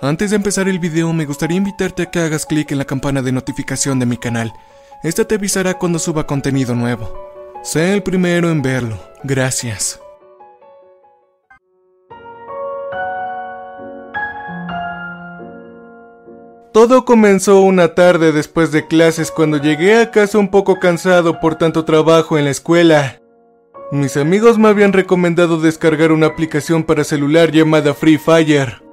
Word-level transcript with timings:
Antes 0.00 0.30
de 0.30 0.36
empezar 0.36 0.68
el 0.68 0.80
video 0.80 1.12
me 1.12 1.24
gustaría 1.24 1.56
invitarte 1.56 2.02
a 2.02 2.10
que 2.10 2.18
hagas 2.18 2.46
clic 2.46 2.72
en 2.72 2.78
la 2.78 2.84
campana 2.84 3.22
de 3.22 3.32
notificación 3.32 3.98
de 3.98 4.06
mi 4.06 4.16
canal. 4.16 4.52
Esta 5.02 5.24
te 5.24 5.36
avisará 5.36 5.74
cuando 5.74 5.98
suba 5.98 6.26
contenido 6.26 6.74
nuevo. 6.74 7.16
Sé 7.62 7.94
el 7.94 8.02
primero 8.02 8.50
en 8.50 8.60
verlo. 8.60 8.98
Gracias. 9.22 10.00
Todo 16.72 17.04
comenzó 17.04 17.60
una 17.60 17.94
tarde 17.94 18.32
después 18.32 18.72
de 18.72 18.88
clases 18.88 19.30
cuando 19.30 19.58
llegué 19.58 19.96
a 19.96 20.10
casa 20.10 20.38
un 20.38 20.48
poco 20.48 20.80
cansado 20.80 21.38
por 21.38 21.54
tanto 21.54 21.84
trabajo 21.84 22.36
en 22.36 22.46
la 22.46 22.50
escuela. 22.50 23.20
Mis 23.92 24.16
amigos 24.16 24.58
me 24.58 24.68
habían 24.68 24.92
recomendado 24.92 25.60
descargar 25.60 26.10
una 26.10 26.26
aplicación 26.26 26.82
para 26.82 27.04
celular 27.04 27.52
llamada 27.52 27.94
Free 27.94 28.18
Fire. 28.18 28.83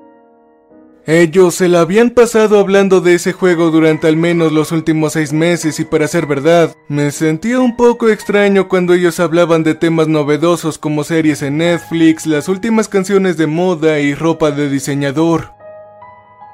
Ellos 1.12 1.56
se 1.56 1.68
la 1.68 1.82
habían 1.82 2.12
pasado 2.12 2.58
hablando 2.58 3.02
de 3.02 3.16
ese 3.16 3.34
juego 3.34 3.70
durante 3.70 4.08
al 4.08 4.16
menos 4.16 4.54
los 4.54 4.72
últimos 4.72 5.12
seis 5.12 5.34
meses 5.34 5.78
y 5.82 5.84
para 5.84 6.08
ser 6.08 6.26
verdad, 6.26 6.74
me 6.88 7.12
sentía 7.12 7.60
un 7.60 7.76
poco 7.76 8.08
extraño 8.08 8.70
cuando 8.70 8.94
ellos 8.94 9.20
hablaban 9.20 9.62
de 9.64 9.76
temas 9.76 10.08
novedosos 10.08 10.78
como 10.78 11.04
series 11.04 11.42
en 11.42 11.58
Netflix, 11.58 12.26
las 12.26 12.48
últimas 12.48 12.88
canciones 12.88 13.36
de 13.36 13.46
moda 13.46 14.00
y 14.00 14.16
ropa 14.16 14.52
de 14.52 14.70
diseñador. 14.70 15.52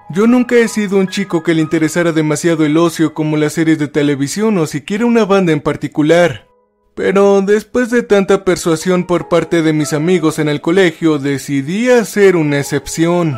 Yo 0.09 0.25
nunca 0.25 0.55
he 0.55 0.67
sido 0.67 0.98
un 0.98 1.07
chico 1.07 1.43
que 1.43 1.53
le 1.53 1.62
interesara 1.62 2.12
demasiado 2.12 2.65
el 2.65 2.77
ocio 2.77 3.13
como 3.13 3.37
las 3.37 3.53
series 3.53 3.77
de 3.77 3.87
televisión 3.87 4.57
o 4.57 4.65
siquiera 4.65 5.05
una 5.05 5.23
banda 5.23 5.53
en 5.53 5.62
particular. 5.62 6.48
Pero 6.95 7.43
después 7.43 7.91
de 7.91 8.01
tanta 8.01 8.43
persuasión 8.43 9.05
por 9.05 9.29
parte 9.29 9.62
de 9.62 9.73
mis 9.73 9.93
amigos 9.93 10.39
en 10.39 10.49
el 10.49 10.62
colegio, 10.62 11.20
decidí 11.20 11.91
hacer 11.91 12.35
una 12.35 12.57
excepción. 12.57 13.37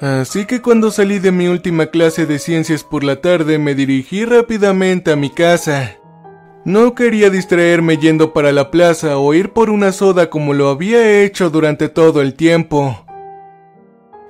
Así 0.00 0.46
que 0.46 0.62
cuando 0.62 0.92
salí 0.92 1.18
de 1.18 1.32
mi 1.32 1.48
última 1.48 1.86
clase 1.86 2.24
de 2.24 2.38
ciencias 2.38 2.84
por 2.84 3.02
la 3.02 3.20
tarde 3.20 3.58
me 3.58 3.74
dirigí 3.74 4.24
rápidamente 4.24 5.10
a 5.10 5.16
mi 5.16 5.28
casa. 5.30 5.96
No 6.64 6.94
quería 6.94 7.30
distraerme 7.30 7.96
yendo 7.96 8.32
para 8.32 8.52
la 8.52 8.70
plaza 8.70 9.18
o 9.18 9.34
ir 9.34 9.50
por 9.50 9.70
una 9.70 9.90
soda 9.90 10.30
como 10.30 10.54
lo 10.54 10.68
había 10.68 11.22
hecho 11.22 11.50
durante 11.50 11.88
todo 11.88 12.20
el 12.20 12.34
tiempo. 12.34 13.04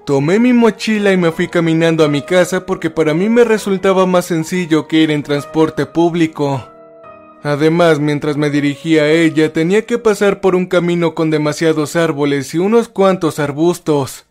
Tomé 0.07 0.39
mi 0.39 0.55
mochila 0.55 1.13
y 1.13 1.19
me 1.19 1.33
fui 1.33 1.49
caminando 1.49 2.03
a 2.03 2.09
mi 2.09 2.23
casa 2.23 2.65
porque 2.65 2.89
para 2.89 3.13
mí 3.13 3.29
me 3.29 3.45
resultaba 3.45 4.07
más 4.07 4.25
sencillo 4.25 4.89
que 4.89 5.03
ir 5.03 5.11
en 5.11 5.23
transporte 5.23 5.85
público. 5.85 6.67
Además, 7.43 8.01
mientras 8.01 8.39
me 8.39 8.49
dirigía 8.49 9.03
a 9.03 9.11
ella, 9.11 9.53
tenía 9.53 9.85
que 9.85 9.99
pasar 9.99 10.41
por 10.41 10.57
un 10.57 10.65
camino 10.65 11.15
con 11.15 11.29
demasiados 11.31 11.95
árboles 11.95 12.55
y 12.55 12.59
unos 12.59 12.89
cuantos 12.89 13.39
arbustos. 13.39 14.28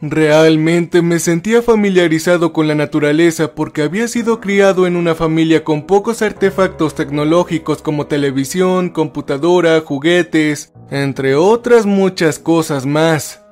Realmente 0.00 1.02
me 1.02 1.18
sentía 1.18 1.60
familiarizado 1.60 2.52
con 2.52 2.68
la 2.68 2.76
naturaleza 2.76 3.56
porque 3.56 3.82
había 3.82 4.06
sido 4.06 4.40
criado 4.40 4.86
en 4.86 4.94
una 4.94 5.16
familia 5.16 5.64
con 5.64 5.86
pocos 5.86 6.22
artefactos 6.22 6.94
tecnológicos 6.94 7.82
como 7.82 8.06
televisión, 8.06 8.90
computadora, 8.90 9.80
juguetes, 9.80 10.72
entre 10.92 11.34
otras 11.34 11.84
muchas 11.84 12.38
cosas 12.38 12.86
más. 12.86 13.42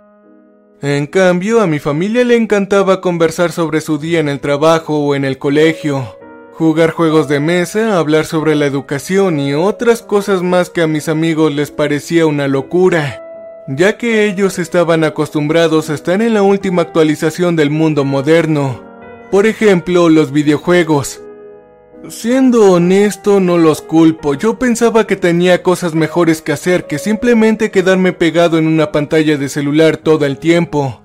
En 0.80 1.08
cambio, 1.08 1.60
a 1.62 1.66
mi 1.66 1.80
familia 1.80 2.22
le 2.22 2.36
encantaba 2.36 3.00
conversar 3.00 3.50
sobre 3.50 3.80
su 3.80 3.98
día 3.98 4.20
en 4.20 4.28
el 4.28 4.38
trabajo 4.38 5.00
o 5.00 5.16
en 5.16 5.24
el 5.24 5.38
colegio, 5.38 6.16
jugar 6.52 6.92
juegos 6.92 7.26
de 7.26 7.40
mesa, 7.40 7.98
hablar 7.98 8.24
sobre 8.24 8.54
la 8.54 8.66
educación 8.66 9.40
y 9.40 9.54
otras 9.54 10.02
cosas 10.02 10.44
más 10.44 10.70
que 10.70 10.82
a 10.82 10.86
mis 10.86 11.08
amigos 11.08 11.52
les 11.52 11.72
parecía 11.72 12.26
una 12.26 12.46
locura, 12.46 13.25
ya 13.68 13.98
que 13.98 14.26
ellos 14.26 14.58
estaban 14.58 15.04
acostumbrados 15.04 15.90
a 15.90 15.94
estar 15.94 16.22
en 16.22 16.34
la 16.34 16.42
última 16.42 16.82
actualización 16.82 17.56
del 17.56 17.70
mundo 17.70 18.04
moderno. 18.04 18.82
Por 19.30 19.46
ejemplo, 19.46 20.08
los 20.08 20.30
videojuegos. 20.30 21.20
Siendo 22.08 22.70
honesto, 22.70 23.40
no 23.40 23.58
los 23.58 23.82
culpo. 23.82 24.34
Yo 24.34 24.58
pensaba 24.58 25.06
que 25.06 25.16
tenía 25.16 25.62
cosas 25.64 25.94
mejores 25.94 26.40
que 26.40 26.52
hacer 26.52 26.86
que 26.86 26.98
simplemente 26.98 27.72
quedarme 27.72 28.12
pegado 28.12 28.58
en 28.58 28.68
una 28.68 28.92
pantalla 28.92 29.36
de 29.36 29.48
celular 29.48 29.96
todo 29.96 30.24
el 30.24 30.38
tiempo. 30.38 31.02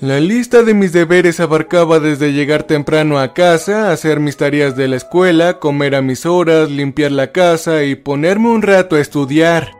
La 0.00 0.20
lista 0.20 0.62
de 0.62 0.74
mis 0.74 0.92
deberes 0.92 1.40
abarcaba 1.40 2.00
desde 2.00 2.32
llegar 2.32 2.62
temprano 2.62 3.18
a 3.18 3.34
casa, 3.34 3.92
hacer 3.92 4.20
mis 4.20 4.36
tareas 4.36 4.76
de 4.76 4.88
la 4.88 4.96
escuela, 4.96 5.58
comer 5.58 5.94
a 5.94 6.02
mis 6.02 6.24
horas, 6.24 6.70
limpiar 6.70 7.12
la 7.12 7.32
casa 7.32 7.82
y 7.82 7.94
ponerme 7.94 8.48
un 8.48 8.62
rato 8.62 8.96
a 8.96 9.00
estudiar. 9.00 9.75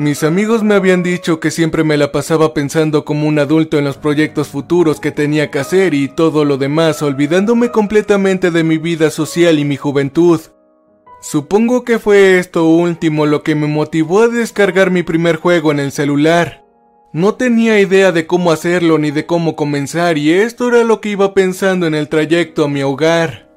Mis 0.00 0.22
amigos 0.22 0.62
me 0.62 0.74
habían 0.74 1.02
dicho 1.02 1.40
que 1.40 1.50
siempre 1.50 1.84
me 1.84 1.98
la 1.98 2.10
pasaba 2.10 2.54
pensando 2.54 3.04
como 3.04 3.28
un 3.28 3.38
adulto 3.38 3.76
en 3.76 3.84
los 3.84 3.98
proyectos 3.98 4.48
futuros 4.48 4.98
que 4.98 5.10
tenía 5.10 5.50
que 5.50 5.58
hacer 5.58 5.92
y 5.92 6.08
todo 6.08 6.46
lo 6.46 6.56
demás, 6.56 7.02
olvidándome 7.02 7.70
completamente 7.70 8.50
de 8.50 8.64
mi 8.64 8.78
vida 8.78 9.10
social 9.10 9.58
y 9.58 9.66
mi 9.66 9.76
juventud. 9.76 10.40
Supongo 11.20 11.84
que 11.84 11.98
fue 11.98 12.38
esto 12.38 12.64
último 12.64 13.26
lo 13.26 13.42
que 13.42 13.54
me 13.54 13.66
motivó 13.66 14.22
a 14.22 14.28
descargar 14.28 14.90
mi 14.90 15.02
primer 15.02 15.36
juego 15.36 15.70
en 15.70 15.80
el 15.80 15.92
celular. 15.92 16.64
No 17.12 17.34
tenía 17.34 17.78
idea 17.78 18.10
de 18.10 18.26
cómo 18.26 18.52
hacerlo 18.52 18.96
ni 18.96 19.10
de 19.10 19.26
cómo 19.26 19.54
comenzar 19.54 20.16
y 20.16 20.32
esto 20.32 20.68
era 20.68 20.82
lo 20.82 21.02
que 21.02 21.10
iba 21.10 21.34
pensando 21.34 21.86
en 21.86 21.94
el 21.94 22.08
trayecto 22.08 22.64
a 22.64 22.68
mi 22.68 22.82
hogar. 22.82 23.50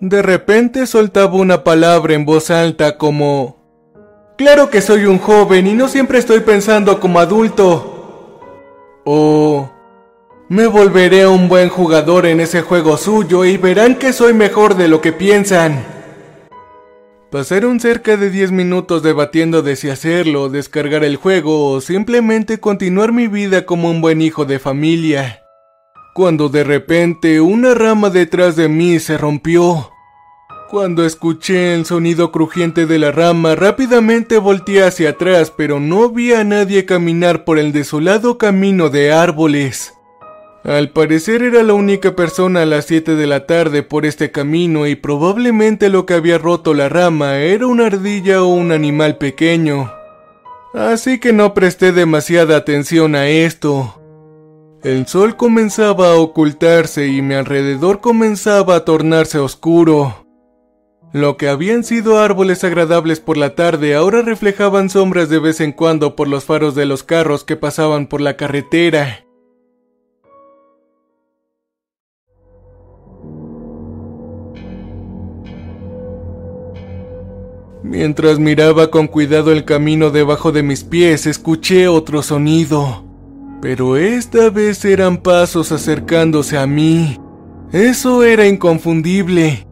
De 0.00 0.22
repente 0.22 0.86
soltaba 0.86 1.34
una 1.34 1.62
palabra 1.62 2.14
en 2.14 2.24
voz 2.24 2.50
alta 2.50 2.96
como 2.96 3.57
Claro 4.38 4.70
que 4.70 4.80
soy 4.80 5.04
un 5.04 5.18
joven 5.18 5.66
y 5.66 5.74
no 5.74 5.88
siempre 5.88 6.20
estoy 6.20 6.38
pensando 6.38 7.00
como 7.00 7.18
adulto. 7.18 8.40
O 9.04 9.68
me 10.48 10.68
volveré 10.68 11.26
un 11.26 11.48
buen 11.48 11.68
jugador 11.68 12.24
en 12.24 12.38
ese 12.38 12.62
juego 12.62 12.96
suyo 12.96 13.44
y 13.44 13.56
verán 13.56 13.96
que 13.96 14.12
soy 14.12 14.34
mejor 14.34 14.76
de 14.76 14.86
lo 14.86 15.00
que 15.00 15.12
piensan. 15.12 15.84
Pasaron 17.32 17.80
cerca 17.80 18.16
de 18.16 18.30
10 18.30 18.52
minutos 18.52 19.02
debatiendo 19.02 19.62
de 19.62 19.74
si 19.74 19.90
hacerlo, 19.90 20.48
descargar 20.48 21.02
el 21.02 21.16
juego 21.16 21.72
o 21.72 21.80
simplemente 21.80 22.60
continuar 22.60 23.12
mi 23.12 23.26
vida 23.26 23.66
como 23.66 23.90
un 23.90 24.00
buen 24.00 24.22
hijo 24.22 24.44
de 24.44 24.60
familia. 24.60 25.42
Cuando 26.14 26.48
de 26.48 26.62
repente 26.62 27.40
una 27.40 27.74
rama 27.74 28.08
detrás 28.08 28.54
de 28.54 28.68
mí 28.68 29.00
se 29.00 29.18
rompió. 29.18 29.90
Cuando 30.68 31.06
escuché 31.06 31.74
el 31.74 31.86
sonido 31.86 32.30
crujiente 32.30 32.84
de 32.84 32.98
la 32.98 33.10
rama, 33.10 33.54
rápidamente 33.54 34.36
volteé 34.36 34.84
hacia 34.84 35.10
atrás, 35.10 35.50
pero 35.50 35.80
no 35.80 36.10
vi 36.10 36.34
a 36.34 36.44
nadie 36.44 36.84
caminar 36.84 37.44
por 37.44 37.58
el 37.58 37.72
desolado 37.72 38.36
camino 38.36 38.90
de 38.90 39.10
árboles. 39.10 39.94
Al 40.64 40.90
parecer 40.90 41.42
era 41.42 41.62
la 41.62 41.72
única 41.72 42.14
persona 42.14 42.62
a 42.62 42.66
las 42.66 42.84
7 42.84 43.14
de 43.14 43.26
la 43.26 43.46
tarde 43.46 43.82
por 43.82 44.04
este 44.04 44.30
camino 44.30 44.86
y 44.86 44.94
probablemente 44.94 45.88
lo 45.88 46.04
que 46.04 46.12
había 46.12 46.36
roto 46.36 46.74
la 46.74 46.90
rama 46.90 47.38
era 47.38 47.66
una 47.66 47.86
ardilla 47.86 48.42
o 48.42 48.48
un 48.48 48.70
animal 48.70 49.16
pequeño. 49.16 49.90
Así 50.74 51.18
que 51.18 51.32
no 51.32 51.54
presté 51.54 51.92
demasiada 51.92 52.58
atención 52.58 53.14
a 53.14 53.26
esto. 53.26 54.02
El 54.82 55.06
sol 55.06 55.34
comenzaba 55.36 56.10
a 56.10 56.16
ocultarse 56.16 57.06
y 57.08 57.22
mi 57.22 57.32
alrededor 57.32 58.02
comenzaba 58.02 58.76
a 58.76 58.84
tornarse 58.84 59.38
oscuro. 59.38 60.27
Lo 61.12 61.38
que 61.38 61.48
habían 61.48 61.84
sido 61.84 62.18
árboles 62.18 62.64
agradables 62.64 63.20
por 63.20 63.38
la 63.38 63.54
tarde 63.54 63.94
ahora 63.94 64.20
reflejaban 64.20 64.90
sombras 64.90 65.30
de 65.30 65.38
vez 65.38 65.60
en 65.60 65.72
cuando 65.72 66.14
por 66.14 66.28
los 66.28 66.44
faros 66.44 66.74
de 66.74 66.84
los 66.84 67.02
carros 67.02 67.44
que 67.44 67.56
pasaban 67.56 68.06
por 68.06 68.20
la 68.20 68.36
carretera. 68.36 69.24
Mientras 77.82 78.38
miraba 78.38 78.90
con 78.90 79.06
cuidado 79.06 79.50
el 79.50 79.64
camino 79.64 80.10
debajo 80.10 80.52
de 80.52 80.62
mis 80.62 80.84
pies, 80.84 81.26
escuché 81.26 81.88
otro 81.88 82.22
sonido. 82.22 83.04
Pero 83.62 83.96
esta 83.96 84.50
vez 84.50 84.84
eran 84.84 85.16
pasos 85.16 85.72
acercándose 85.72 86.58
a 86.58 86.66
mí. 86.66 87.18
Eso 87.72 88.24
era 88.24 88.46
inconfundible. 88.46 89.67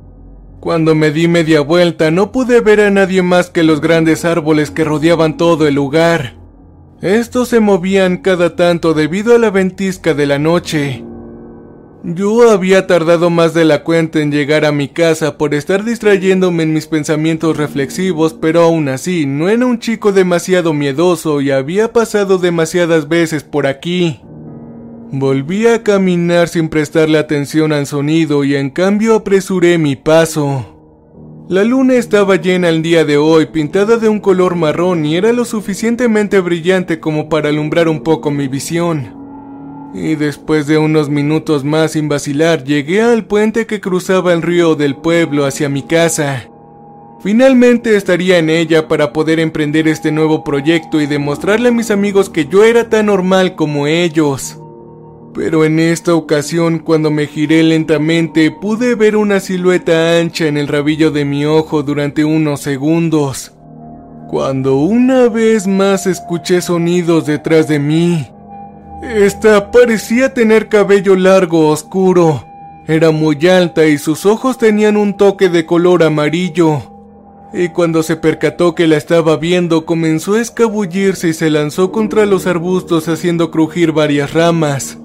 Cuando 0.60 0.94
me 0.94 1.10
di 1.10 1.28
media 1.28 1.60
vuelta 1.60 2.10
no 2.10 2.32
pude 2.32 2.60
ver 2.60 2.80
a 2.80 2.90
nadie 2.90 3.22
más 3.22 3.50
que 3.50 3.62
los 3.62 3.80
grandes 3.80 4.24
árboles 4.24 4.70
que 4.70 4.84
rodeaban 4.84 5.36
todo 5.36 5.66
el 5.66 5.74
lugar. 5.74 6.34
Estos 7.02 7.48
se 7.48 7.60
movían 7.60 8.16
cada 8.16 8.56
tanto 8.56 8.94
debido 8.94 9.34
a 9.34 9.38
la 9.38 9.50
ventisca 9.50 10.14
de 10.14 10.26
la 10.26 10.38
noche. 10.38 11.04
Yo 12.02 12.50
había 12.50 12.86
tardado 12.86 13.30
más 13.30 13.52
de 13.52 13.64
la 13.64 13.82
cuenta 13.82 14.20
en 14.20 14.30
llegar 14.30 14.64
a 14.64 14.72
mi 14.72 14.88
casa 14.88 15.36
por 15.36 15.54
estar 15.54 15.84
distrayéndome 15.84 16.62
en 16.62 16.72
mis 16.72 16.86
pensamientos 16.86 17.56
reflexivos, 17.56 18.32
pero 18.32 18.62
aún 18.62 18.88
así 18.88 19.26
no 19.26 19.48
era 19.48 19.66
un 19.66 19.78
chico 19.78 20.12
demasiado 20.12 20.72
miedoso 20.72 21.40
y 21.40 21.50
había 21.50 21.92
pasado 21.92 22.38
demasiadas 22.38 23.08
veces 23.08 23.42
por 23.42 23.66
aquí. 23.66 24.20
Volví 25.12 25.68
a 25.68 25.84
caminar 25.84 26.48
sin 26.48 26.68
prestarle 26.68 27.18
atención 27.18 27.72
al 27.72 27.86
sonido 27.86 28.42
y 28.42 28.56
en 28.56 28.70
cambio 28.70 29.14
apresuré 29.14 29.78
mi 29.78 29.94
paso. 29.94 30.66
La 31.48 31.62
luna 31.62 31.94
estaba 31.94 32.34
llena 32.34 32.70
el 32.70 32.82
día 32.82 33.04
de 33.04 33.16
hoy, 33.16 33.46
pintada 33.46 33.98
de 33.98 34.08
un 34.08 34.18
color 34.18 34.56
marrón 34.56 35.06
y 35.06 35.14
era 35.14 35.32
lo 35.32 35.44
suficientemente 35.44 36.40
brillante 36.40 36.98
como 36.98 37.28
para 37.28 37.50
alumbrar 37.50 37.88
un 37.88 38.02
poco 38.02 38.32
mi 38.32 38.48
visión. 38.48 39.14
Y 39.94 40.16
después 40.16 40.66
de 40.66 40.76
unos 40.76 41.08
minutos 41.08 41.62
más 41.62 41.92
sin 41.92 42.08
vacilar, 42.08 42.64
llegué 42.64 43.00
al 43.00 43.26
puente 43.26 43.64
que 43.64 43.80
cruzaba 43.80 44.32
el 44.32 44.42
río 44.42 44.74
del 44.74 44.96
pueblo 44.96 45.46
hacia 45.46 45.68
mi 45.68 45.82
casa. 45.82 46.50
Finalmente 47.20 47.96
estaría 47.96 48.38
en 48.38 48.50
ella 48.50 48.88
para 48.88 49.12
poder 49.12 49.38
emprender 49.38 49.86
este 49.86 50.10
nuevo 50.10 50.42
proyecto 50.42 51.00
y 51.00 51.06
demostrarle 51.06 51.68
a 51.68 51.72
mis 51.72 51.92
amigos 51.92 52.28
que 52.28 52.46
yo 52.46 52.64
era 52.64 52.88
tan 52.88 53.06
normal 53.06 53.54
como 53.54 53.86
ellos. 53.86 54.60
Pero 55.36 55.66
en 55.66 55.78
esta 55.78 56.14
ocasión, 56.14 56.78
cuando 56.78 57.10
me 57.10 57.26
giré 57.26 57.62
lentamente, 57.62 58.50
pude 58.50 58.94
ver 58.94 59.16
una 59.16 59.38
silueta 59.38 60.18
ancha 60.18 60.46
en 60.46 60.56
el 60.56 60.66
rabillo 60.66 61.10
de 61.10 61.26
mi 61.26 61.44
ojo 61.44 61.82
durante 61.82 62.24
unos 62.24 62.62
segundos. 62.62 63.52
Cuando 64.30 64.76
una 64.76 65.28
vez 65.28 65.66
más 65.66 66.06
escuché 66.06 66.62
sonidos 66.62 67.26
detrás 67.26 67.68
de 67.68 67.78
mí. 67.78 68.26
Esta 69.02 69.70
parecía 69.70 70.32
tener 70.32 70.70
cabello 70.70 71.14
largo 71.14 71.68
oscuro. 71.68 72.46
Era 72.88 73.10
muy 73.10 73.46
alta 73.46 73.84
y 73.84 73.98
sus 73.98 74.24
ojos 74.24 74.56
tenían 74.56 74.96
un 74.96 75.18
toque 75.18 75.50
de 75.50 75.66
color 75.66 76.02
amarillo 76.02 76.94
y 77.52 77.68
cuando 77.68 78.02
se 78.02 78.16
percató 78.16 78.74
que 78.74 78.86
la 78.86 78.96
estaba 78.96 79.36
viendo 79.36 79.86
comenzó 79.86 80.34
a 80.34 80.40
escabullirse 80.40 81.28
y 81.28 81.32
se 81.32 81.50
lanzó 81.50 81.92
contra 81.92 82.26
los 82.26 82.46
arbustos 82.46 83.08
haciendo 83.08 83.50
crujir 83.50 83.92
varias 83.92 84.32
ramas. 84.32 84.98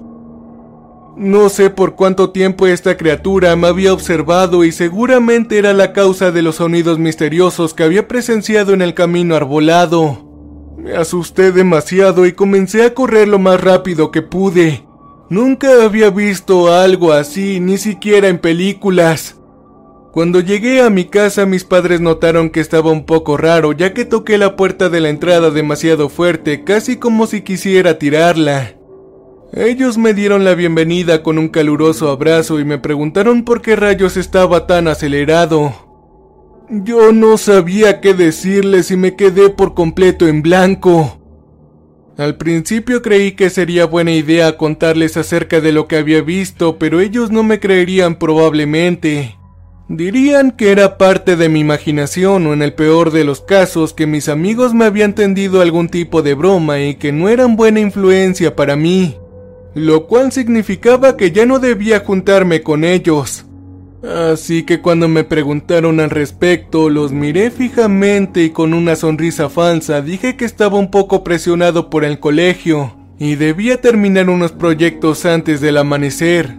No 1.22 1.48
sé 1.50 1.70
por 1.70 1.94
cuánto 1.94 2.30
tiempo 2.30 2.66
esta 2.66 2.96
criatura 2.96 3.54
me 3.54 3.68
había 3.68 3.92
observado 3.92 4.64
y 4.64 4.72
seguramente 4.72 5.56
era 5.56 5.72
la 5.72 5.92
causa 5.92 6.32
de 6.32 6.42
los 6.42 6.56
sonidos 6.56 6.98
misteriosos 6.98 7.74
que 7.74 7.84
había 7.84 8.08
presenciado 8.08 8.72
en 8.72 8.82
el 8.82 8.92
camino 8.92 9.36
arbolado. 9.36 10.74
Me 10.76 10.96
asusté 10.96 11.52
demasiado 11.52 12.26
y 12.26 12.32
comencé 12.32 12.82
a 12.82 12.92
correr 12.92 13.28
lo 13.28 13.38
más 13.38 13.60
rápido 13.60 14.10
que 14.10 14.22
pude. 14.22 14.84
Nunca 15.30 15.84
había 15.84 16.10
visto 16.10 16.74
algo 16.74 17.12
así, 17.12 17.60
ni 17.60 17.78
siquiera 17.78 18.26
en 18.26 18.38
películas. 18.38 19.36
Cuando 20.10 20.40
llegué 20.40 20.82
a 20.82 20.90
mi 20.90 21.04
casa 21.04 21.46
mis 21.46 21.62
padres 21.62 22.00
notaron 22.00 22.50
que 22.50 22.58
estaba 22.58 22.90
un 22.90 23.06
poco 23.06 23.36
raro 23.36 23.70
ya 23.72 23.94
que 23.94 24.04
toqué 24.04 24.38
la 24.38 24.56
puerta 24.56 24.88
de 24.88 25.00
la 25.00 25.10
entrada 25.10 25.52
demasiado 25.52 26.08
fuerte, 26.08 26.64
casi 26.64 26.96
como 26.96 27.28
si 27.28 27.42
quisiera 27.42 27.96
tirarla. 27.96 28.81
Ellos 29.54 29.98
me 29.98 30.14
dieron 30.14 30.44
la 30.44 30.54
bienvenida 30.54 31.22
con 31.22 31.36
un 31.36 31.48
caluroso 31.48 32.08
abrazo 32.08 32.58
y 32.58 32.64
me 32.64 32.78
preguntaron 32.78 33.44
por 33.44 33.60
qué 33.60 33.76
rayos 33.76 34.16
estaba 34.16 34.66
tan 34.66 34.88
acelerado. 34.88 35.74
Yo 36.70 37.12
no 37.12 37.36
sabía 37.36 38.00
qué 38.00 38.14
decirles 38.14 38.90
y 38.90 38.96
me 38.96 39.14
quedé 39.14 39.50
por 39.50 39.74
completo 39.74 40.26
en 40.26 40.40
blanco. 40.40 41.20
Al 42.16 42.38
principio 42.38 43.02
creí 43.02 43.32
que 43.32 43.50
sería 43.50 43.84
buena 43.84 44.12
idea 44.12 44.56
contarles 44.56 45.18
acerca 45.18 45.60
de 45.60 45.72
lo 45.72 45.86
que 45.86 45.96
había 45.96 46.22
visto, 46.22 46.78
pero 46.78 47.00
ellos 47.00 47.30
no 47.30 47.42
me 47.42 47.60
creerían 47.60 48.18
probablemente. 48.18 49.36
Dirían 49.86 50.52
que 50.52 50.72
era 50.72 50.96
parte 50.96 51.36
de 51.36 51.50
mi 51.50 51.60
imaginación 51.60 52.46
o 52.46 52.54
en 52.54 52.62
el 52.62 52.72
peor 52.72 53.10
de 53.10 53.24
los 53.24 53.42
casos 53.42 53.92
que 53.92 54.06
mis 54.06 54.30
amigos 54.30 54.72
me 54.72 54.86
habían 54.86 55.14
tendido 55.14 55.60
algún 55.60 55.90
tipo 55.90 56.22
de 56.22 56.32
broma 56.32 56.80
y 56.80 56.94
que 56.94 57.12
no 57.12 57.28
eran 57.28 57.56
buena 57.56 57.80
influencia 57.80 58.56
para 58.56 58.76
mí, 58.76 59.16
lo 59.74 60.06
cual 60.06 60.32
significaba 60.32 61.16
que 61.16 61.32
ya 61.32 61.46
no 61.46 61.58
debía 61.58 62.00
juntarme 62.00 62.62
con 62.62 62.84
ellos. 62.84 63.46
Así 64.02 64.64
que 64.64 64.80
cuando 64.80 65.06
me 65.08 65.22
preguntaron 65.22 66.00
al 66.00 66.10
respecto, 66.10 66.90
los 66.90 67.12
miré 67.12 67.50
fijamente 67.50 68.42
y 68.42 68.50
con 68.50 68.74
una 68.74 68.96
sonrisa 68.96 69.48
falsa 69.48 70.02
dije 70.02 70.36
que 70.36 70.44
estaba 70.44 70.76
un 70.76 70.90
poco 70.90 71.22
presionado 71.22 71.88
por 71.88 72.04
el 72.04 72.18
colegio 72.18 72.96
y 73.20 73.36
debía 73.36 73.80
terminar 73.80 74.28
unos 74.28 74.50
proyectos 74.50 75.24
antes 75.24 75.60
del 75.60 75.76
amanecer. 75.76 76.56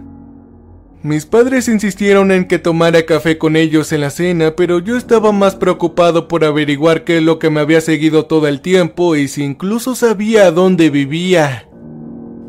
Mis 1.02 1.26
padres 1.26 1.68
insistieron 1.68 2.32
en 2.32 2.46
que 2.46 2.58
tomara 2.58 3.04
café 3.04 3.36
con 3.36 3.56
ellos 3.56 3.92
en 3.92 4.00
la 4.00 4.08
cena, 4.08 4.56
pero 4.56 4.78
yo 4.78 4.96
estaba 4.96 5.32
más 5.32 5.54
preocupado 5.54 6.28
por 6.28 6.46
averiguar 6.46 7.04
qué 7.04 7.18
es 7.18 7.22
lo 7.22 7.38
que 7.38 7.50
me 7.50 7.60
había 7.60 7.82
seguido 7.82 8.24
todo 8.24 8.48
el 8.48 8.62
tiempo 8.62 9.14
y 9.14 9.28
si 9.28 9.44
incluso 9.44 9.94
sabía 9.94 10.50
dónde 10.50 10.88
vivía. 10.88 11.68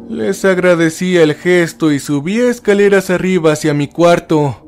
Les 0.10 0.46
agradecía 0.46 1.24
el 1.24 1.34
gesto 1.34 1.92
y 1.92 1.98
subí 2.00 2.40
escaleras 2.40 3.10
arriba 3.10 3.54
hacia 3.54 3.74
mi 3.74 3.88
cuarto. 3.88 4.62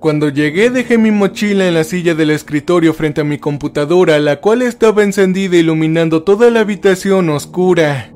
Cuando 0.00 0.30
llegué 0.30 0.70
dejé 0.70 0.96
mi 0.96 1.10
mochila 1.10 1.68
en 1.68 1.74
la 1.74 1.84
silla 1.84 2.14
del 2.14 2.30
escritorio 2.30 2.94
frente 2.94 3.20
a 3.20 3.24
mi 3.24 3.36
computadora, 3.36 4.18
la 4.18 4.40
cual 4.40 4.62
estaba 4.62 5.02
encendida 5.02 5.58
iluminando 5.58 6.22
toda 6.22 6.50
la 6.50 6.60
habitación 6.60 7.28
oscura. 7.28 8.14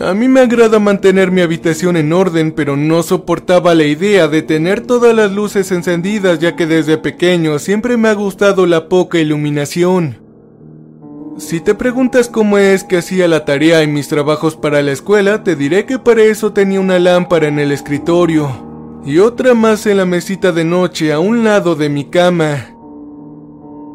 A 0.00 0.14
mí 0.14 0.26
me 0.26 0.40
agrada 0.40 0.80
mantener 0.80 1.30
mi 1.30 1.42
habitación 1.42 1.96
en 1.96 2.12
orden, 2.12 2.50
pero 2.50 2.76
no 2.76 3.04
soportaba 3.04 3.76
la 3.76 3.84
idea 3.84 4.26
de 4.26 4.42
tener 4.42 4.80
todas 4.80 5.14
las 5.14 5.30
luces 5.30 5.70
encendidas 5.70 6.40
ya 6.40 6.56
que 6.56 6.66
desde 6.66 6.98
pequeño 6.98 7.60
siempre 7.60 7.96
me 7.96 8.08
ha 8.08 8.14
gustado 8.14 8.66
la 8.66 8.88
poca 8.88 9.20
iluminación. 9.20 10.27
Si 11.38 11.60
te 11.60 11.76
preguntas 11.76 12.28
cómo 12.28 12.58
es 12.58 12.82
que 12.82 12.96
hacía 12.98 13.28
la 13.28 13.44
tarea 13.44 13.84
y 13.84 13.86
mis 13.86 14.08
trabajos 14.08 14.56
para 14.56 14.82
la 14.82 14.90
escuela, 14.90 15.44
te 15.44 15.54
diré 15.54 15.86
que 15.86 16.00
para 16.00 16.24
eso 16.24 16.52
tenía 16.52 16.80
una 16.80 16.98
lámpara 16.98 17.46
en 17.46 17.60
el 17.60 17.70
escritorio 17.70 19.00
y 19.04 19.18
otra 19.18 19.54
más 19.54 19.86
en 19.86 19.98
la 19.98 20.04
mesita 20.04 20.50
de 20.50 20.64
noche 20.64 21.12
a 21.12 21.20
un 21.20 21.44
lado 21.44 21.76
de 21.76 21.88
mi 21.88 22.06
cama. 22.06 22.74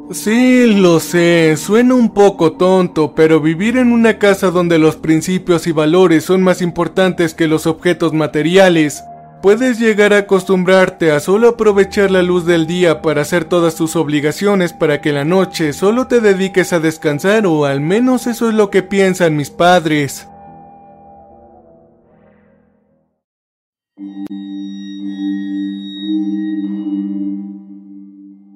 Sí, 0.10 0.68
lo 0.68 1.02
sé, 1.02 1.58
suena 1.58 1.96
un 1.96 2.14
poco 2.14 2.54
tonto, 2.54 3.14
pero 3.14 3.42
vivir 3.42 3.76
en 3.76 3.92
una 3.92 4.20
casa 4.20 4.50
donde 4.50 4.80
los 4.80 4.96
principios 4.96 5.68
y 5.68 5.74
valores 5.74 6.24
son 6.24 6.44
más 6.44 6.62
importantes 6.62 7.34
que 7.34 7.48
los 7.48 7.68
objetos 7.68 8.14
materiales, 8.14 9.04
puedes 9.44 9.78
llegar 9.78 10.14
a 10.14 10.20
acostumbrarte 10.20 11.12
a 11.12 11.20
solo 11.20 11.50
aprovechar 11.50 12.10
la 12.10 12.24
luz 12.24 12.46
del 12.46 12.66
día 12.66 13.02
para 13.02 13.24
hacer 13.24 13.44
todas 13.44 13.76
tus 13.76 13.98
obligaciones 13.98 14.72
para 14.72 15.02
que 15.02 15.12
la 15.12 15.26
noche 15.26 15.74
solo 15.74 16.08
te 16.08 16.22
dediques 16.22 16.72
a 16.72 16.80
descansar 16.80 17.46
o 17.46 17.66
al 17.66 17.82
menos 17.82 18.26
eso 18.26 18.48
es 18.48 18.56
lo 18.56 18.70
que 18.70 18.84
piensan 18.84 19.36
mis 19.36 19.50
padres. 19.50 20.30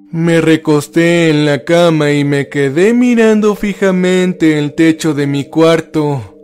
Me 0.09 0.39
recosté 0.39 1.29
en 1.29 1.45
la 1.45 1.65
cama 1.65 2.13
y 2.13 2.23
me 2.23 2.47
quedé 2.47 2.93
mirando 2.93 3.55
fijamente 3.55 4.57
el 4.57 4.73
techo 4.73 5.13
de 5.13 5.27
mi 5.27 5.49
cuarto. 5.49 6.36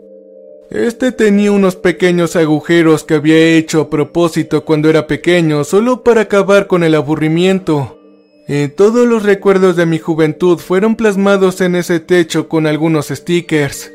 Este 0.73 1.11
tenía 1.11 1.51
unos 1.51 1.75
pequeños 1.75 2.35
agujeros 2.35 3.03
que 3.03 3.13
había 3.13 3.37
hecho 3.55 3.79
a 3.79 3.89
propósito 3.91 4.65
cuando 4.65 4.89
era 4.89 5.05
pequeño, 5.05 5.63
solo 5.65 6.01
para 6.01 6.21
acabar 6.21 6.65
con 6.65 6.83
el 6.83 6.95
aburrimiento. 6.95 7.99
Y 8.47 8.69
todos 8.69 9.07
los 9.07 9.21
recuerdos 9.21 9.75
de 9.75 9.85
mi 9.85 9.99
juventud 9.99 10.57
fueron 10.57 10.95
plasmados 10.95 11.61
en 11.61 11.75
ese 11.75 11.99
techo 11.99 12.49
con 12.49 12.65
algunos 12.65 13.09
stickers. 13.09 13.91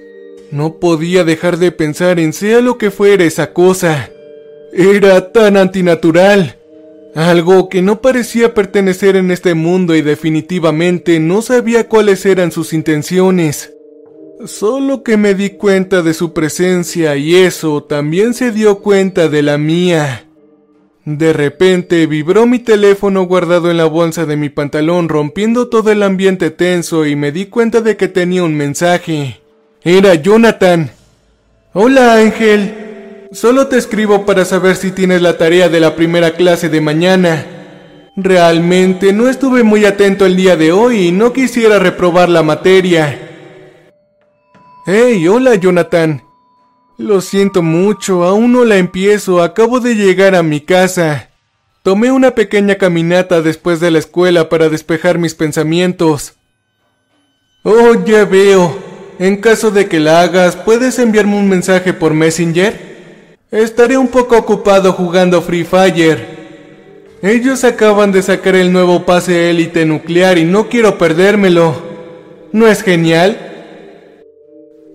No 0.53 0.75
podía 0.75 1.25
dejar 1.25 1.57
de 1.57 1.73
pensar 1.73 2.21
en 2.21 2.33
sea 2.33 2.61
lo 2.61 2.79
que 2.79 2.93
fuera 2.93 3.25
esa 3.25 3.53
cosa. 3.53 4.11
Era 4.73 5.33
tan 5.33 5.57
antinatural. 5.57 6.59
Algo 7.17 7.69
que 7.69 7.83
no 7.83 8.01
parecía 8.01 8.55
pertenecer 8.55 9.17
en 9.17 9.33
este 9.33 9.55
mundo 9.55 9.97
y 9.97 10.03
definitivamente 10.03 11.19
no 11.19 11.43
sabía 11.43 11.89
cuáles 11.89 12.25
eran 12.25 12.53
sus 12.53 12.73
intenciones. 12.73 13.73
Solo 14.47 15.03
que 15.03 15.17
me 15.17 15.35
di 15.35 15.51
cuenta 15.51 16.03
de 16.03 16.15
su 16.15 16.33
presencia 16.33 17.17
y 17.17 17.35
eso 17.35 17.83
también 17.83 18.35
se 18.35 18.53
dio 18.53 18.79
cuenta 18.79 19.29
de 19.29 19.43
la 19.43 19.59
mía. 19.59 20.27
De 21.05 21.33
repente 21.33 22.07
vibró 22.07 22.47
mi 22.47 22.61
teléfono 22.61 23.23
guardado 23.25 23.71
en 23.71 23.77
la 23.77 23.87
bolsa 23.87 24.27
de 24.27 24.37
mi 24.37 24.49
pantalón 24.49 25.09
rompiendo 25.09 25.69
todo 25.69 25.91
el 25.91 26.03
ambiente 26.03 26.51
tenso 26.51 27.05
y 27.05 27.17
me 27.17 27.33
di 27.33 27.47
cuenta 27.47 27.81
de 27.81 27.97
que 27.97 28.07
tenía 28.07 28.45
un 28.45 28.55
mensaje. 28.55 29.41
Era 29.83 30.15
Jonathan. 30.15 30.91
Hola 31.73 32.15
Ángel, 32.15 32.89
Solo 33.31 33.67
te 33.67 33.77
escribo 33.77 34.25
para 34.25 34.47
saber 34.47 34.77
si 34.77 34.91
tienes 34.91 35.21
la 35.21 35.37
tarea 35.37 35.69
de 35.69 35.81
la 35.81 35.95
primera 35.95 36.31
clase 36.31 36.71
de 36.71 36.81
mañana. 36.81 37.45
Realmente 38.17 39.13
no 39.13 39.29
estuve 39.29 39.65
muy 39.65 39.85
atento 39.85 40.25
el 40.25 40.35
día 40.35 40.57
de 40.57 40.73
hoy 40.73 41.09
y 41.09 41.13
no 41.13 41.35
quisiera 41.35 41.79
reprobar 41.79 42.31
la 42.31 42.43
materia. 42.43 43.28
Hey, 44.91 45.29
hola 45.29 45.55
Jonathan. 45.57 46.23
Lo 46.97 47.21
siento 47.21 47.63
mucho, 47.63 48.25
aún 48.25 48.53
no 48.53 48.65
la 48.65 48.79
empiezo, 48.79 49.43
acabo 49.43 49.81
de 49.81 49.95
llegar 49.95 50.35
a 50.35 50.43
mi 50.43 50.63
casa. 50.63 51.29
Tomé 51.83 52.11
una 52.11 52.31
pequeña 52.31 52.77
caminata 52.77 53.43
después 53.43 53.81
de 53.81 53.91
la 53.91 53.99
escuela 53.99 54.49
para 54.49 54.71
despejar 54.71 55.19
mis 55.19 55.35
pensamientos. 55.35 56.37
Oh, 57.65 58.03
ya 58.03 58.25
veo. 58.25 58.79
En 59.19 59.37
caso 59.43 59.71
de 59.71 59.89
que 59.89 60.01
la 60.01 60.23
hagas, 60.23 60.57
¿puedes 60.57 60.99
enviarme 60.99 61.37
un 61.37 61.51
mensaje 61.51 61.93
por 61.93 62.15
Messenger? 62.15 63.37
Estaré 63.51 63.99
un 63.99 64.09
poco 64.09 64.39
ocupado 64.39 64.95
jugando 64.95 65.43
Free 65.43 65.65
Fire. 65.65 67.19
Ellos 67.21 67.63
acaban 67.65 68.11
de 68.11 68.23
sacar 68.23 68.55
el 68.55 68.73
nuevo 68.73 69.05
pase 69.05 69.51
élite 69.51 69.85
nuclear 69.85 70.39
y 70.39 70.45
no 70.45 70.71
quiero 70.71 70.97
perdérmelo. 70.97 71.75
¿No 72.53 72.67
es 72.67 72.83
genial? 72.83 73.49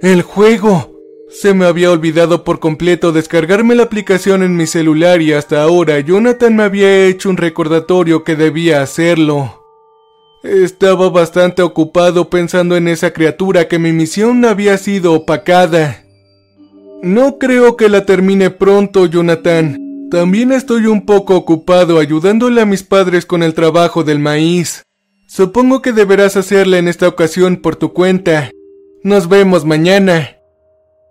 El 0.04 0.22
juego. 0.22 1.00
Se 1.30 1.54
me 1.54 1.64
había 1.64 1.90
olvidado 1.90 2.44
por 2.44 2.60
completo 2.60 3.14
descargarme 3.14 3.74
la 3.74 3.84
aplicación 3.84 4.44
en 4.44 4.58
mi 4.58 4.68
celular 4.68 5.22
y 5.22 5.32
hasta 5.32 5.64
ahora 5.64 5.98
Jonathan 6.02 6.58
me 6.58 6.64
había 6.64 7.06
hecho 7.06 7.30
un 7.30 7.38
recordatorio 7.38 8.26
que 8.26 8.36
debía 8.36 8.82
hacerlo. 8.82 9.64
Estaba 10.44 11.10
bastante 11.10 11.62
ocupado 11.62 12.30
pensando 12.30 12.76
en 12.76 12.90
esa 12.90 13.14
criatura 13.14 13.70
que 13.70 13.80
mi 13.80 13.94
misión 13.94 14.44
había 14.44 14.78
sido 14.78 15.14
opacada. 15.14 16.04
No 17.02 17.38
creo 17.38 17.78
que 17.78 17.88
la 17.88 18.06
termine 18.06 18.50
pronto, 18.50 19.06
Jonathan. 19.06 19.78
También 20.12 20.52
estoy 20.52 20.88
un 20.88 21.06
poco 21.06 21.38
ocupado 21.38 21.98
ayudándole 21.98 22.60
a 22.60 22.66
mis 22.66 22.84
padres 22.84 23.26
con 23.26 23.42
el 23.42 23.54
trabajo 23.54 24.04
del 24.04 24.20
maíz. 24.20 24.84
Supongo 25.28 25.82
que 25.82 25.94
deberás 25.94 26.36
hacerla 26.36 26.78
en 26.78 26.90
esta 26.90 27.08
ocasión 27.08 27.56
por 27.56 27.78
tu 27.78 27.94
cuenta. 27.94 28.52
Nos 29.04 29.28
vemos 29.28 29.66
mañana. 29.66 30.38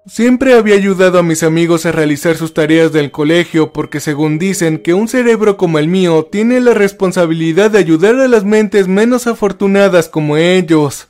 Siempre 0.07 0.55
había 0.55 0.77
ayudado 0.77 1.19
a 1.19 1.23
mis 1.23 1.43
amigos 1.43 1.85
a 1.85 1.93
realizar 1.93 2.39
sus 2.39 2.55
tareas 2.55 2.91
del 2.91 3.11
colegio 3.11 3.75
porque 3.75 4.01
según 4.01 4.39
dicen 4.39 4.79
que 4.79 4.95
un 4.95 5.09
cerebro 5.09 5.59
como 5.59 5.79
el 5.79 5.89
mío 5.89 6.27
tiene 6.33 6.63
la 6.63 6.73
responsabilidad 6.73 7.71
de 7.71 7.81
ayudar 7.81 8.15
a 8.15 8.29
las 8.29 8.45
mentes 8.45 8.89
menos 8.89 9.27
afortunadas 9.27 10.09
como 10.09 10.39
ellos. 10.39 11.09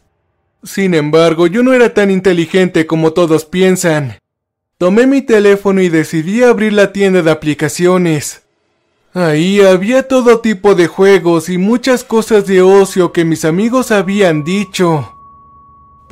Sin 0.64 0.94
embargo, 0.94 1.46
yo 1.46 1.62
no 1.62 1.72
era 1.72 1.94
tan 1.94 2.10
inteligente 2.10 2.84
como 2.84 3.12
todos 3.12 3.44
piensan. 3.44 4.18
Tomé 4.76 5.06
mi 5.06 5.22
teléfono 5.22 5.82
y 5.82 5.88
decidí 5.88 6.42
abrir 6.42 6.72
la 6.72 6.92
tienda 6.92 7.22
de 7.22 7.30
aplicaciones. 7.30 8.42
Ahí 9.14 9.60
había 9.60 10.08
todo 10.08 10.40
tipo 10.40 10.74
de 10.74 10.88
juegos 10.88 11.48
y 11.48 11.58
muchas 11.58 12.02
cosas 12.02 12.48
de 12.48 12.60
ocio 12.60 13.12
que 13.12 13.24
mis 13.24 13.44
amigos 13.44 13.92
habían 13.92 14.42
dicho. 14.42 15.21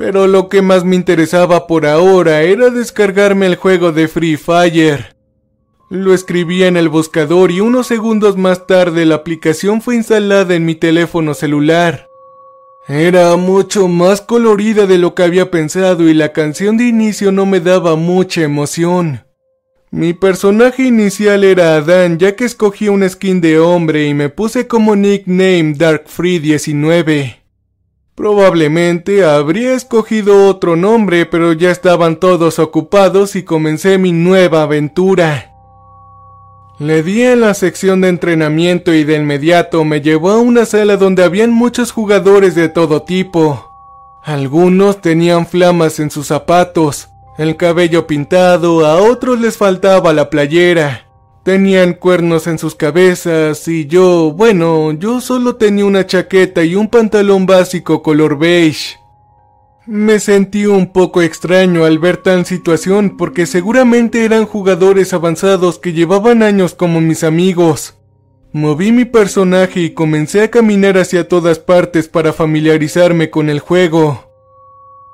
Pero 0.01 0.25
lo 0.25 0.49
que 0.49 0.63
más 0.63 0.83
me 0.83 0.95
interesaba 0.95 1.67
por 1.67 1.85
ahora 1.85 2.41
era 2.41 2.71
descargarme 2.71 3.45
el 3.45 3.55
juego 3.55 3.91
de 3.91 4.07
Free 4.07 4.35
Fire. 4.35 5.15
Lo 5.91 6.15
escribí 6.15 6.63
en 6.63 6.75
el 6.75 6.89
buscador 6.89 7.51
y 7.51 7.59
unos 7.59 7.85
segundos 7.85 8.35
más 8.35 8.65
tarde 8.65 9.05
la 9.05 9.13
aplicación 9.13 9.79
fue 9.79 9.95
instalada 9.95 10.55
en 10.55 10.65
mi 10.65 10.73
teléfono 10.73 11.35
celular. 11.35 12.07
Era 12.87 13.35
mucho 13.35 13.87
más 13.87 14.21
colorida 14.21 14.87
de 14.87 14.97
lo 14.97 15.13
que 15.13 15.21
había 15.21 15.51
pensado 15.51 16.09
y 16.09 16.15
la 16.15 16.33
canción 16.33 16.77
de 16.77 16.87
inicio 16.87 17.31
no 17.31 17.45
me 17.45 17.59
daba 17.59 17.95
mucha 17.95 18.41
emoción. 18.41 19.23
Mi 19.91 20.13
personaje 20.13 20.81
inicial 20.81 21.43
era 21.43 21.75
Adán 21.75 22.17
ya 22.17 22.35
que 22.35 22.45
escogí 22.45 22.89
una 22.89 23.07
skin 23.07 23.39
de 23.39 23.59
hombre 23.59 24.07
y 24.07 24.15
me 24.15 24.29
puse 24.29 24.65
como 24.65 24.95
nickname 24.95 25.75
Dark 25.77 26.05
Free 26.07 26.39
19. 26.39 27.40
Probablemente 28.21 29.25
habría 29.25 29.73
escogido 29.73 30.45
otro 30.45 30.75
nombre, 30.75 31.25
pero 31.25 31.53
ya 31.53 31.71
estaban 31.71 32.17
todos 32.17 32.59
ocupados 32.59 33.35
y 33.35 33.41
comencé 33.41 33.97
mi 33.97 34.11
nueva 34.11 34.61
aventura. 34.61 35.55
Le 36.77 37.01
di 37.01 37.23
en 37.23 37.41
la 37.41 37.55
sección 37.55 37.99
de 37.99 38.09
entrenamiento 38.09 38.93
y 38.93 39.05
de 39.05 39.15
inmediato 39.15 39.83
me 39.85 40.01
llevó 40.01 40.29
a 40.29 40.37
una 40.37 40.65
sala 40.65 40.97
donde 40.97 41.23
habían 41.23 41.49
muchos 41.49 41.91
jugadores 41.91 42.53
de 42.53 42.69
todo 42.69 43.01
tipo. 43.01 43.71
Algunos 44.23 45.01
tenían 45.01 45.47
flamas 45.47 45.99
en 45.99 46.11
sus 46.11 46.27
zapatos, 46.27 47.09
el 47.39 47.57
cabello 47.57 48.05
pintado, 48.05 48.85
a 48.85 48.97
otros 48.97 49.39
les 49.39 49.57
faltaba 49.57 50.13
la 50.13 50.29
playera. 50.29 51.10
Tenían 51.43 51.93
cuernos 51.93 52.45
en 52.45 52.59
sus 52.59 52.75
cabezas 52.75 53.67
y 53.67 53.87
yo, 53.87 54.31
bueno, 54.31 54.91
yo 54.91 55.21
solo 55.21 55.55
tenía 55.55 55.85
una 55.85 56.05
chaqueta 56.05 56.63
y 56.63 56.75
un 56.75 56.87
pantalón 56.87 57.47
básico 57.47 58.03
color 58.03 58.37
beige. 58.37 58.97
Me 59.87 60.19
sentí 60.19 60.67
un 60.67 60.93
poco 60.93 61.23
extraño 61.23 61.85
al 61.85 61.97
ver 61.97 62.17
tal 62.17 62.45
situación 62.45 63.17
porque 63.17 63.47
seguramente 63.47 64.23
eran 64.23 64.45
jugadores 64.45 65.13
avanzados 65.13 65.79
que 65.79 65.93
llevaban 65.93 66.43
años 66.43 66.75
como 66.75 67.01
mis 67.01 67.23
amigos. 67.23 67.95
Moví 68.53 68.91
mi 68.91 69.05
personaje 69.05 69.79
y 69.79 69.93
comencé 69.95 70.43
a 70.43 70.51
caminar 70.51 70.99
hacia 70.99 71.27
todas 71.27 71.57
partes 71.57 72.07
para 72.07 72.33
familiarizarme 72.33 73.31
con 73.31 73.49
el 73.49 73.59
juego. 73.59 74.29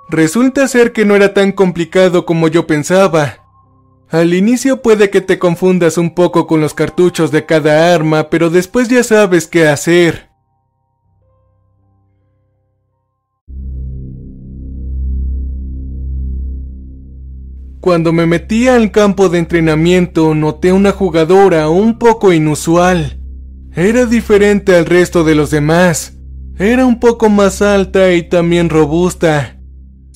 Resulta 0.10 0.68
ser 0.68 0.92
que 0.92 1.06
no 1.06 1.16
era 1.16 1.34
tan 1.34 1.54
complicado 1.54 2.26
como 2.26 2.50
yo 2.50 2.68
pensaba. 2.68 3.47
Al 4.10 4.34
inicio 4.34 4.82
puede 4.82 5.10
que 5.10 5.20
te 5.20 5.38
confundas 5.38 5.98
un 5.98 6.16
poco 6.16 6.48
con 6.48 6.62
los 6.62 6.74
cartuchos 6.74 7.30
de 7.32 7.46
cada 7.46 7.94
arma, 7.94 8.30
pero 8.30 8.50
después 8.50 8.88
ya 8.88 9.04
sabes 9.04 9.48
qué 9.48 9.68
hacer. 9.68 10.30
Cuando 17.82 18.14
me 18.14 18.26
metí 18.26 18.68
al 18.68 18.92
campo 18.92 19.28
de 19.28 19.40
entrenamiento 19.40 20.34
noté 20.34 20.72
una 20.72 20.92
jugadora 20.92 21.70
un 21.70 22.00
poco 22.00 22.32
inusual. 22.32 23.20
Era 23.74 24.06
diferente 24.06 24.76
al 24.76 24.86
resto 24.86 25.26
de 25.26 25.36
los 25.36 25.52
demás. 25.52 26.18
Era 26.58 26.86
un 26.86 27.00
poco 27.00 27.30
más 27.30 27.62
alta 27.62 28.14
y 28.14 28.24
también 28.24 28.70
robusta. 28.70 29.57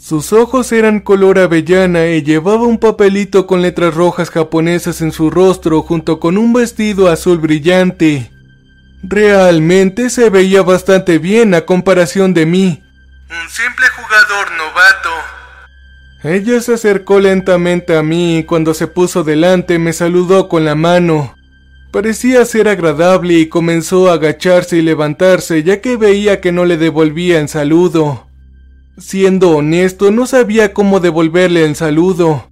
Sus 0.04 0.34
ojos 0.34 0.72
eran 0.72 1.00
color 1.00 1.38
avellana 1.38 2.08
y 2.08 2.24
llevaba 2.24 2.64
un 2.64 2.80
papelito 2.80 3.46
con 3.46 3.62
letras 3.62 3.94
rojas 3.94 4.32
japonesas 4.32 5.00
en 5.02 5.12
su 5.12 5.30
rostro 5.30 5.84
junto 5.84 6.20
con 6.20 6.40
un 6.40 6.54
vestido 6.54 7.08
azul 7.08 7.38
brillante. 7.38 8.32
Realmente 9.04 10.10
se 10.10 10.32
veía 10.32 10.64
bastante 10.64 11.20
bien 11.20 11.54
a 11.54 11.68
comparación 11.68 12.34
de 12.34 12.48
mí. 12.48 12.84
Un 13.30 13.50
simple 13.50 13.86
jugador 13.96 14.52
novato. 14.58 15.10
Ella 16.24 16.62
se 16.62 16.74
acercó 16.74 17.20
lentamente 17.20 17.96
a 17.96 18.02
mí 18.02 18.40
y 18.40 18.44
cuando 18.44 18.74
se 18.74 18.88
puso 18.88 19.24
delante 19.24 19.78
me 19.78 19.94
saludó 19.94 20.50
con 20.50 20.66
la 20.66 20.74
mano. 20.74 21.36
Parecía 21.92 22.44
ser 22.46 22.70
agradable 22.70 23.36
y 23.36 23.50
comenzó 23.50 24.10
a 24.10 24.14
agacharse 24.14 24.78
y 24.78 24.82
levantarse 24.82 25.62
ya 25.62 25.80
que 25.80 25.96
veía 25.96 26.42
que 26.42 26.52
no 26.52 26.66
le 26.66 26.78
devolvía 26.78 27.40
en 27.40 27.48
saludo. 27.48 28.31
Siendo 28.98 29.52
honesto, 29.52 30.12
no 30.12 30.28
sabía 30.28 30.74
cómo 30.74 31.00
devolverle 31.00 31.66
el 31.66 31.76
saludo. 31.76 32.52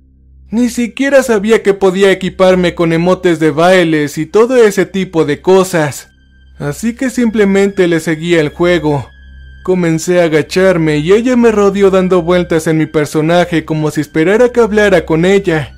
Ni 0.52 0.70
siquiera 0.70 1.22
sabía 1.22 1.62
que 1.62 1.74
podía 1.74 2.12
equiparme 2.12 2.74
con 2.74 2.92
emotes 2.92 3.40
de 3.40 3.52
bailes 3.52 4.18
y 4.18 4.26
todo 4.26 4.56
ese 4.56 4.86
tipo 4.86 5.26
de 5.26 5.42
cosas. 5.42 6.10
Así 6.58 6.96
que 6.96 7.10
simplemente 7.10 7.88
le 7.88 8.00
seguía 8.00 8.42
el 8.42 8.50
juego. 8.50 9.08
Comencé 9.64 10.22
a 10.22 10.24
agacharme 10.24 10.98
y 10.98 11.12
ella 11.12 11.36
me 11.36 11.52
rodeó 11.52 11.92
dando 11.92 12.24
vueltas 12.24 12.66
en 12.68 12.78
mi 12.78 12.88
personaje 12.88 13.64
como 13.66 13.92
si 13.92 14.02
esperara 14.02 14.50
que 14.50 14.62
hablara 14.62 15.06
con 15.06 15.26
ella. 15.26 15.76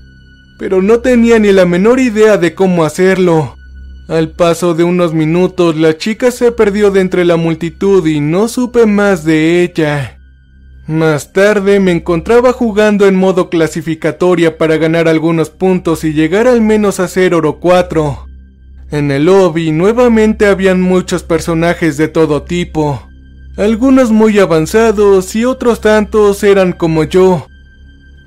Pero 0.57 0.81
no 0.81 0.99
tenía 0.99 1.39
ni 1.39 1.51
la 1.51 1.65
menor 1.65 1.99
idea 1.99 2.37
de 2.37 2.53
cómo 2.53 2.85
hacerlo. 2.85 3.57
Al 4.07 4.29
paso 4.29 4.73
de 4.73 4.83
unos 4.83 5.13
minutos 5.13 5.75
la 5.75 5.97
chica 5.97 6.31
se 6.31 6.51
perdió 6.51 6.91
de 6.91 7.01
entre 7.01 7.25
la 7.25 7.35
multitud 7.35 8.05
y 8.07 8.21
no 8.21 8.47
supe 8.47 8.85
más 8.85 9.25
de 9.25 9.63
ella. 9.63 10.20
Más 10.91 11.31
tarde 11.31 11.79
me 11.79 11.93
encontraba 11.93 12.51
jugando 12.51 13.07
en 13.07 13.15
modo 13.15 13.49
clasificatoria 13.49 14.57
para 14.57 14.75
ganar 14.75 15.07
algunos 15.07 15.49
puntos 15.49 16.03
y 16.03 16.11
llegar 16.11 16.47
al 16.47 16.59
menos 16.59 16.99
a 16.99 17.07
ser 17.07 17.33
oro 17.33 17.61
4. 17.61 18.27
En 18.91 19.09
el 19.09 19.23
lobby 19.23 19.71
nuevamente 19.71 20.47
habían 20.47 20.81
muchos 20.81 21.23
personajes 21.23 21.95
de 21.95 22.09
todo 22.09 22.43
tipo, 22.43 23.07
algunos 23.55 24.11
muy 24.11 24.37
avanzados 24.37 25.33
y 25.33 25.45
otros 25.45 25.79
tantos 25.79 26.43
eran 26.43 26.73
como 26.73 27.05
yo. 27.05 27.47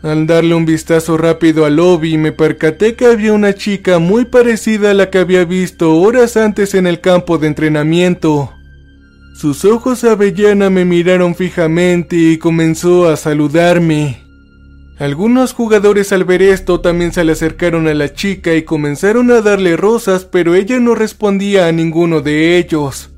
Al 0.02 0.26
darle 0.26 0.54
un 0.54 0.64
vistazo 0.64 1.18
rápido 1.18 1.66
al 1.66 1.76
lobby 1.76 2.16
me 2.16 2.33
percaté 2.33 2.94
que 2.94 3.04
había 3.04 3.35
una 3.35 3.52
chica 3.52 3.99
muy 3.99 4.25
parecida 4.25 4.92
a 4.92 4.94
la 4.94 5.11
que 5.11 5.18
había 5.18 5.44
visto 5.44 6.00
horas 6.00 6.38
antes 6.38 6.73
en 6.73 6.87
el 6.87 7.02
campo 7.02 7.37
de 7.37 7.47
entrenamiento. 7.49 8.54
Sus 9.35 9.64
ojos 9.64 10.05
avellana 10.05 10.71
me 10.71 10.85
miraron 10.85 11.35
fijamente 11.35 12.14
y 12.14 12.38
comenzó 12.38 13.09
a 13.09 13.17
saludarme. 13.17 14.23
Algunos 14.97 15.53
jugadores 15.53 16.12
al 16.12 16.25
ver 16.25 16.41
esto 16.41 16.81
también 16.81 17.12
se 17.12 17.25
le 17.25 17.33
acercaron 17.33 17.88
a 17.88 17.95
la 17.95 18.12
chica 18.12 18.55
y 18.55 18.62
comenzaron 18.62 19.33
a 19.33 19.41
darle 19.41 19.76
rosas, 19.76 20.25
pero 20.25 20.55
ella 20.55 20.79
no 20.79 20.95
respondía 20.95 21.67
a 21.67 21.73
ninguno 21.73 22.21
de 22.21 22.59
ellos. 22.59 23.11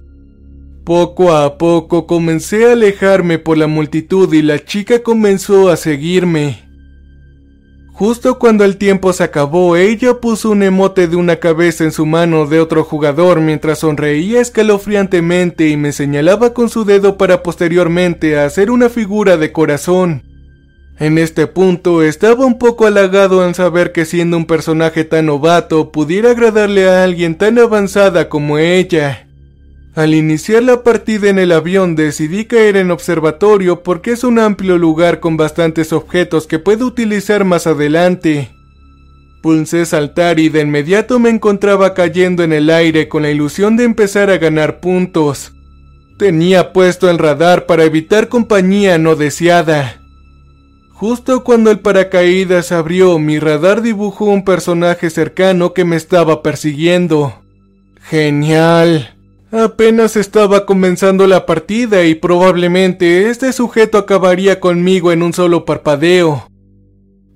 Poco 0.85 1.37
a 1.37 1.59
poco 1.59 2.07
comencé 2.07 2.65
a 2.65 2.73
alejarme 2.73 3.39
por 3.39 3.59
la 3.59 3.67
multitud 3.67 4.33
y 4.33 4.41
la 4.41 4.65
chica 4.65 5.03
comenzó 5.03 5.69
a 5.69 5.77
seguirme. 5.77 6.66
Justo 7.99 8.38
cuando 8.38 8.65
el 8.65 8.76
tiempo 8.76 9.15
se 9.15 9.25
acabó, 9.25 9.75
ella 9.75 10.21
puso 10.21 10.50
un 10.50 10.62
emote 10.62 11.09
de 11.09 11.17
una 11.17 11.37
cabeza 11.37 11.83
en 11.83 11.93
su 11.93 12.05
mano 12.05 12.45
de 12.45 12.61
otro 12.61 12.85
jugador 12.85 13.41
mientras 13.41 13.79
sonreía 13.79 14.43
escalofriantemente 14.43 15.69
y 15.69 15.79
me 15.79 15.93
señalaba 15.93 16.53
con 16.53 16.69
su 16.69 16.85
dedo 16.85 17.17
para 17.17 17.43
posteriormente 17.43 18.38
hacer 18.38 18.71
una 18.71 18.91
figura 18.91 19.38
de 19.38 19.50
corazón. 19.50 20.25
En 20.99 21.17
este 21.17 21.47
punto 21.47 22.03
estaba 22.03 22.45
un 22.45 22.59
poco 22.59 22.85
halagado 22.85 23.47
en 23.47 23.55
saber 23.55 23.93
que 23.93 24.05
siendo 24.05 24.37
un 24.37 24.45
personaje 24.45 25.05
tan 25.05 25.25
novato 25.25 25.91
pudiera 25.91 26.33
agradarle 26.33 26.91
a 26.91 27.03
alguien 27.03 27.35
tan 27.35 27.59
avanzada 27.59 28.29
como 28.29 28.59
ella. 28.59 29.25
Al 29.97 30.12
iniciar 30.12 30.62
la 30.62 30.83
partida 30.83 31.31
en 31.31 31.38
el 31.38 31.53
avión 31.53 31.97
decidí 31.97 32.45
caer 32.45 32.76
en 32.76 32.91
observatorio 32.91 33.83
porque 33.83 34.11
es 34.11 34.25
un 34.25 34.38
amplio 34.38 34.76
lugar 34.76 35.21
con 35.21 35.38
bastantes 35.38 35.91
objetos 35.95 36.47
que 36.47 36.59
puedo 36.59 36.85
utilizar 36.85 37.47
más 37.47 37.67
adelante. 37.67 38.50
Pulsé 39.43 39.87
saltar 39.87 40.38
y 40.38 40.50
de 40.50 40.61
inmediato 40.61 41.19
me 41.19 41.31
encontraba 41.31 41.95
cayendo 41.95 42.43
en 42.43 42.53
el 42.53 42.69
aire 42.69 43.09
con 43.09 43.23
la 43.23 43.31
ilusión 43.31 43.79
de 43.79 43.85
empezar 43.85 44.29
a 44.29 44.37
ganar 44.37 44.81
puntos. 44.81 45.55
Tenía 46.19 46.75
puesto 46.75 47.09
el 47.09 47.17
radar 47.17 47.65
para 47.65 47.85
evitar 47.85 48.29
compañía 48.29 48.99
no 48.99 49.17
deseada. 49.17 50.03
Justo 50.93 51.43
cuando 51.43 51.71
el 51.71 51.79
paracaídas 51.79 52.71
abrió, 52.71 53.19
mi 53.19 53.38
radar 53.38 53.81
dibujó 53.81 54.26
un 54.26 54.45
personaje 54.45 55.09
cercano 55.09 55.73
que 55.73 55.87
me 55.87 55.97
estaba 55.97 56.43
persiguiendo. 56.43 57.43
Genial. 58.03 59.16
Apenas 59.53 60.17
estaba 60.17 60.67
comenzando 60.67 61.29
la 61.29 61.47
partida 61.47 62.05
y 62.05 62.17
probablemente 62.17 63.31
este 63.31 63.53
sujeto 63.53 63.97
acabaría 63.97 64.59
conmigo 64.59 65.12
en 65.12 65.23
un 65.23 65.33
solo 65.33 65.65
parpadeo. 65.65 66.49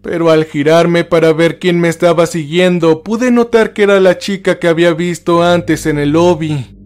Pero 0.02 0.30
al 0.30 0.44
girarme 0.44 1.04
para 1.04 1.32
ver 1.32 1.60
quién 1.60 1.78
me 1.78 1.88
estaba 1.88 2.26
siguiendo, 2.26 3.04
pude 3.04 3.30
notar 3.30 3.72
que 3.74 3.84
era 3.84 4.00
la 4.00 4.18
chica 4.18 4.58
que 4.58 4.66
había 4.66 4.92
visto 4.92 5.44
antes 5.44 5.86
en 5.86 5.98
el 5.98 6.10
lobby. 6.10 6.76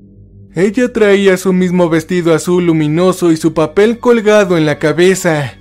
Ella 0.55 0.93
traía 0.93 1.39
su 1.39 1.55
mismo 1.55 1.89
vestido 1.89 2.35
azul 2.35 2.67
luminoso 2.67 3.33
y 3.33 3.39
su 3.39 3.55
papel 3.55 3.99
colgado 3.99 4.59
en 4.59 4.67
la 4.67 4.79
cabeza. 4.79 5.55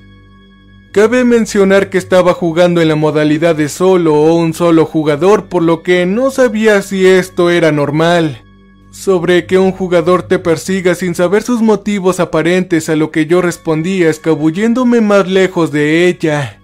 Cabe 0.91 1.23
mencionar 1.23 1.89
que 1.89 1.97
estaba 1.97 2.33
jugando 2.33 2.81
en 2.81 2.89
la 2.89 2.95
modalidad 2.95 3.55
de 3.55 3.69
solo 3.69 4.13
o 4.15 4.35
un 4.35 4.53
solo 4.53 4.85
jugador, 4.85 5.45
por 5.45 5.63
lo 5.63 5.83
que 5.83 6.05
no 6.05 6.31
sabía 6.31 6.81
si 6.81 7.07
esto 7.07 7.49
era 7.49 7.71
normal. 7.71 8.42
Sobre 8.93 9.47
que 9.47 9.57
un 9.57 9.71
jugador 9.71 10.23
te 10.23 10.37
persiga 10.37 10.93
sin 10.93 11.15
saber 11.15 11.41
sus 11.41 11.61
motivos 11.63 12.19
aparentes 12.19 12.89
a 12.89 12.95
lo 12.95 13.09
que 13.09 13.25
yo 13.25 13.41
respondía 13.41 14.07
escabulléndome 14.09 15.01
más 15.01 15.27
lejos 15.27 15.71
de 15.71 16.07
ella. 16.07 16.61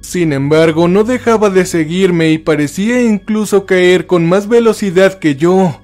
Sin 0.00 0.32
embargo, 0.32 0.86
no 0.86 1.02
dejaba 1.02 1.50
de 1.50 1.66
seguirme 1.66 2.30
y 2.30 2.38
parecía 2.38 3.02
incluso 3.02 3.66
caer 3.66 4.06
con 4.06 4.26
más 4.26 4.48
velocidad 4.48 5.18
que 5.18 5.34
yo. 5.34 5.80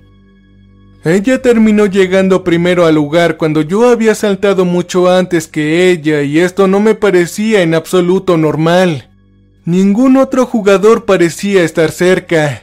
Ella 1.04 1.42
terminó 1.42 1.86
llegando 1.86 2.44
primero 2.44 2.86
al 2.86 2.94
lugar 2.94 3.36
cuando 3.36 3.60
yo 3.60 3.88
había 3.88 4.14
saltado 4.14 4.64
mucho 4.64 5.10
antes 5.10 5.48
que 5.48 5.90
ella 5.90 6.22
y 6.22 6.38
esto 6.38 6.68
no 6.68 6.78
me 6.78 6.94
parecía 6.94 7.62
en 7.62 7.74
absoluto 7.74 8.38
normal. 8.38 9.10
Ningún 9.64 10.18
otro 10.18 10.46
jugador 10.46 11.04
parecía 11.04 11.64
estar 11.64 11.90
cerca. 11.90 12.62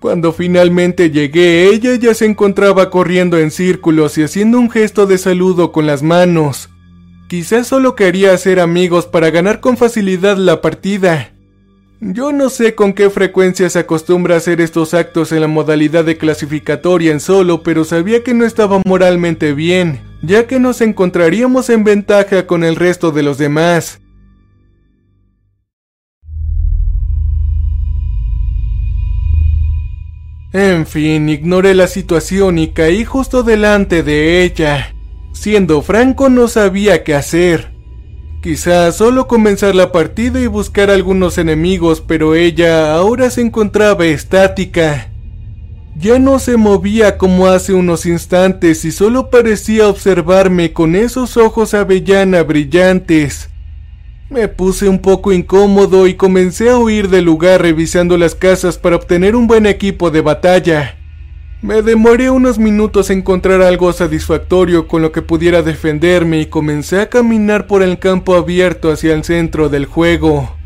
Cuando 0.00 0.32
finalmente 0.32 1.10
llegué, 1.10 1.68
ella 1.68 1.94
ya 1.96 2.14
se 2.14 2.26
encontraba 2.26 2.90
corriendo 2.90 3.38
en 3.38 3.50
círculos 3.50 4.18
y 4.18 4.22
haciendo 4.22 4.58
un 4.58 4.70
gesto 4.70 5.06
de 5.06 5.16
saludo 5.16 5.72
con 5.72 5.86
las 5.86 6.02
manos. 6.02 6.68
Quizás 7.28 7.66
solo 7.66 7.96
quería 7.96 8.32
hacer 8.32 8.60
amigos 8.60 9.06
para 9.06 9.30
ganar 9.30 9.60
con 9.60 9.76
facilidad 9.76 10.36
la 10.36 10.60
partida. 10.60 11.32
Yo 11.98 12.30
no 12.30 12.50
sé 12.50 12.74
con 12.74 12.92
qué 12.92 13.08
frecuencia 13.08 13.70
se 13.70 13.78
acostumbra 13.78 14.36
hacer 14.36 14.60
estos 14.60 14.92
actos 14.92 15.32
en 15.32 15.40
la 15.40 15.48
modalidad 15.48 16.04
de 16.04 16.18
clasificatoria 16.18 17.10
en 17.10 17.20
solo, 17.20 17.62
pero 17.62 17.84
sabía 17.84 18.22
que 18.22 18.34
no 18.34 18.44
estaba 18.44 18.82
moralmente 18.84 19.54
bien, 19.54 20.02
ya 20.22 20.46
que 20.46 20.60
nos 20.60 20.82
encontraríamos 20.82 21.70
en 21.70 21.84
ventaja 21.84 22.46
con 22.46 22.64
el 22.64 22.76
resto 22.76 23.12
de 23.12 23.22
los 23.22 23.38
demás. 23.38 24.00
En 30.56 30.86
fin, 30.86 31.28
ignoré 31.28 31.74
la 31.74 31.86
situación 31.86 32.58
y 32.58 32.68
caí 32.68 33.04
justo 33.04 33.42
delante 33.42 34.02
de 34.02 34.42
ella. 34.42 34.94
Siendo 35.34 35.82
franco 35.82 36.30
no 36.30 36.48
sabía 36.48 37.04
qué 37.04 37.14
hacer. 37.14 37.72
Quizás 38.42 38.96
solo 38.96 39.26
comenzar 39.26 39.74
la 39.74 39.92
partida 39.92 40.40
y 40.40 40.46
buscar 40.46 40.88
algunos 40.88 41.36
enemigos, 41.36 42.00
pero 42.00 42.34
ella 42.34 42.94
ahora 42.94 43.28
se 43.28 43.42
encontraba 43.42 44.06
estática. 44.06 45.12
Ya 45.94 46.18
no 46.18 46.38
se 46.38 46.56
movía 46.56 47.18
como 47.18 47.48
hace 47.48 47.74
unos 47.74 48.06
instantes 48.06 48.86
y 48.86 48.92
solo 48.92 49.28
parecía 49.28 49.88
observarme 49.88 50.72
con 50.72 50.96
esos 50.96 51.36
ojos 51.36 51.74
avellana 51.74 52.42
brillantes. 52.44 53.50
Me 54.28 54.48
puse 54.48 54.88
un 54.88 54.98
poco 54.98 55.32
incómodo 55.32 56.08
y 56.08 56.14
comencé 56.14 56.68
a 56.70 56.78
huir 56.78 57.08
del 57.08 57.24
lugar 57.24 57.62
revisando 57.62 58.18
las 58.18 58.34
casas 58.34 58.76
para 58.76 58.96
obtener 58.96 59.36
un 59.36 59.46
buen 59.46 59.66
equipo 59.66 60.10
de 60.10 60.20
batalla. 60.20 60.96
Me 61.62 61.80
demoré 61.80 62.28
unos 62.30 62.58
minutos 62.58 63.10
en 63.10 63.18
encontrar 63.18 63.62
algo 63.62 63.92
satisfactorio 63.92 64.88
con 64.88 65.00
lo 65.00 65.12
que 65.12 65.22
pudiera 65.22 65.62
defenderme 65.62 66.40
y 66.40 66.46
comencé 66.46 67.00
a 67.00 67.08
caminar 67.08 67.68
por 67.68 67.84
el 67.84 68.00
campo 68.00 68.34
abierto 68.34 68.90
hacia 68.90 69.14
el 69.14 69.22
centro 69.22 69.68
del 69.68 69.86
juego. 69.86 70.56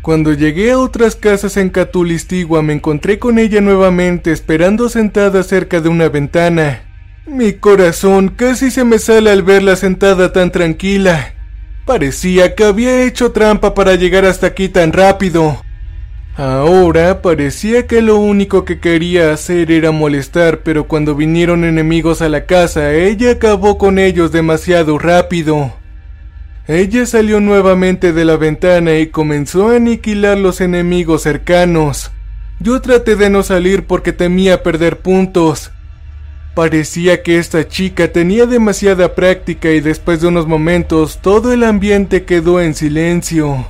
Cuando 0.00 0.32
llegué 0.32 0.70
a 0.70 0.78
otras 0.78 1.16
casas 1.16 1.58
en 1.58 1.68
Catulistigua 1.68 2.62
me 2.62 2.72
encontré 2.72 3.18
con 3.18 3.38
ella 3.38 3.60
nuevamente 3.60 4.32
esperando 4.32 4.88
sentada 4.88 5.42
cerca 5.42 5.82
de 5.82 5.90
una 5.90 6.08
ventana. 6.08 6.82
Mi 7.26 7.52
corazón 7.52 8.28
casi 8.28 8.70
se 8.70 8.84
me 8.84 8.98
sale 8.98 9.30
al 9.30 9.42
verla 9.42 9.76
sentada 9.76 10.32
tan 10.32 10.50
tranquila. 10.50 11.35
Parecía 11.86 12.56
que 12.56 12.64
había 12.64 13.04
hecho 13.04 13.30
trampa 13.30 13.72
para 13.72 13.94
llegar 13.94 14.24
hasta 14.24 14.48
aquí 14.48 14.68
tan 14.68 14.92
rápido. 14.92 15.62
Ahora 16.36 17.22
parecía 17.22 17.86
que 17.86 18.02
lo 18.02 18.16
único 18.16 18.64
que 18.64 18.80
quería 18.80 19.32
hacer 19.32 19.70
era 19.70 19.92
molestar, 19.92 20.64
pero 20.64 20.88
cuando 20.88 21.14
vinieron 21.14 21.64
enemigos 21.64 22.22
a 22.22 22.28
la 22.28 22.44
casa, 22.44 22.92
ella 22.92 23.30
acabó 23.30 23.78
con 23.78 24.00
ellos 24.00 24.32
demasiado 24.32 24.98
rápido. 24.98 25.74
Ella 26.66 27.06
salió 27.06 27.40
nuevamente 27.40 28.12
de 28.12 28.24
la 28.24 28.36
ventana 28.36 28.98
y 28.98 29.06
comenzó 29.06 29.68
a 29.68 29.76
aniquilar 29.76 30.38
los 30.38 30.60
enemigos 30.60 31.22
cercanos. 31.22 32.10
Yo 32.58 32.80
traté 32.80 33.14
de 33.14 33.30
no 33.30 33.44
salir 33.44 33.86
porque 33.86 34.12
temía 34.12 34.64
perder 34.64 34.98
puntos. 34.98 35.70
Parecía 36.56 37.22
que 37.22 37.38
esta 37.38 37.68
chica 37.68 38.10
tenía 38.12 38.46
demasiada 38.46 39.14
práctica 39.14 39.72
y 39.72 39.80
después 39.80 40.22
de 40.22 40.28
unos 40.28 40.46
momentos 40.46 41.18
todo 41.20 41.52
el 41.52 41.62
ambiente 41.62 42.24
quedó 42.24 42.62
en 42.62 42.72
silencio. 42.72 43.66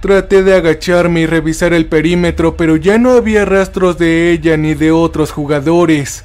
Traté 0.00 0.42
de 0.42 0.54
agacharme 0.54 1.20
y 1.20 1.26
revisar 1.26 1.74
el 1.74 1.84
perímetro, 1.84 2.56
pero 2.56 2.76
ya 2.76 2.96
no 2.96 3.10
había 3.10 3.44
rastros 3.44 3.98
de 3.98 4.30
ella 4.30 4.56
ni 4.56 4.72
de 4.72 4.92
otros 4.92 5.30
jugadores. 5.30 6.24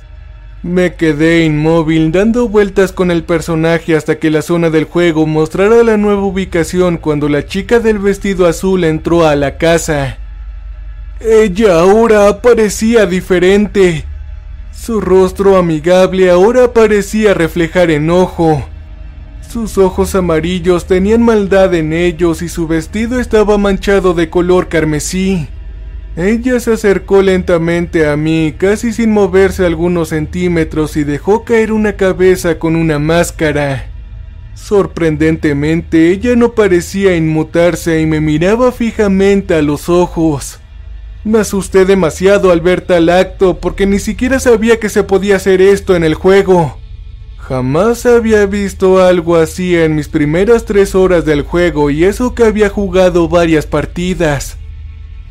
Me 0.64 0.94
quedé 0.94 1.44
inmóvil 1.44 2.14
dando 2.14 2.48
vueltas 2.48 2.94
con 2.94 3.12
el 3.12 3.26
personaje 3.26 3.94
hasta 3.94 4.18
que 4.18 4.32
la 4.32 4.42
zona 4.42 4.70
del 4.70 4.86
juego 4.86 5.28
mostrara 5.28 5.84
la 5.84 5.98
nueva 5.98 6.22
ubicación 6.22 7.00
cuando 7.00 7.28
la 7.28 7.46
chica 7.46 7.82
del 7.82 8.00
vestido 8.00 8.48
azul 8.48 8.86
entró 8.86 9.28
a 9.28 9.36
la 9.36 9.58
casa. 9.58 10.20
Ella 11.20 11.82
ahora 11.82 12.42
parecía 12.42 13.06
diferente. 13.06 14.06
Su 14.72 15.02
rostro 15.02 15.58
amigable 15.58 16.30
ahora 16.30 16.74
parecía 16.74 17.34
reflejar 17.34 17.92
enojo. 17.92 18.64
Sus 19.48 19.78
ojos 19.78 20.16
amarillos 20.16 20.88
tenían 20.88 21.22
maldad 21.24 21.74
en 21.74 21.92
ellos 21.92 22.42
y 22.42 22.48
su 22.48 22.68
vestido 22.68 23.20
estaba 23.20 23.58
manchado 23.58 24.14
de 24.14 24.30
color 24.30 24.70
carmesí. 24.70 25.48
Ella 26.16 26.60
se 26.62 26.74
acercó 26.74 27.22
lentamente 27.22 28.08
a 28.08 28.16
mí, 28.16 28.56
casi 28.58 28.94
sin 28.94 29.12
moverse 29.12 29.66
algunos 29.66 30.10
centímetros, 30.10 30.96
y 30.96 31.04
dejó 31.04 31.44
caer 31.44 31.74
una 31.74 31.94
cabeza 31.98 32.58
con 32.58 32.78
una 32.78 32.98
máscara. 32.98 33.90
Sorprendentemente, 34.54 36.12
ella 36.12 36.36
no 36.38 36.54
parecía 36.54 37.16
inmutarse 37.16 38.00
y 38.00 38.06
me 38.06 38.22
miraba 38.22 38.72
fijamente 38.72 39.54
a 39.54 39.62
los 39.62 39.90
ojos. 39.90 40.61
Me 41.24 41.40
asusté 41.40 41.86
demasiado 41.86 42.52
al 42.52 42.62
ver 42.62 42.82
tal 42.82 43.10
acto 43.10 43.60
porque 43.60 43.86
ni 43.86 44.00
siquiera 44.00 44.40
sabía 44.40 44.80
que 44.80 44.90
se 44.90 45.04
podía 45.04 45.36
hacer 45.36 45.62
esto 45.62 45.96
en 45.96 46.04
el 46.04 46.16
juego. 46.16 46.80
Jamás 47.38 48.06
había 48.08 48.46
visto 48.48 49.06
algo 49.06 49.36
así 49.36 49.78
en 49.78 49.96
mis 49.96 50.08
primeras 50.08 50.66
tres 50.66 50.96
horas 50.96 51.26
del 51.26 51.44
juego 51.44 51.92
y 51.92 52.06
eso 52.06 52.34
que 52.34 52.44
había 52.44 52.70
jugado 52.70 53.28
varias 53.28 53.68
partidas. 53.68 54.58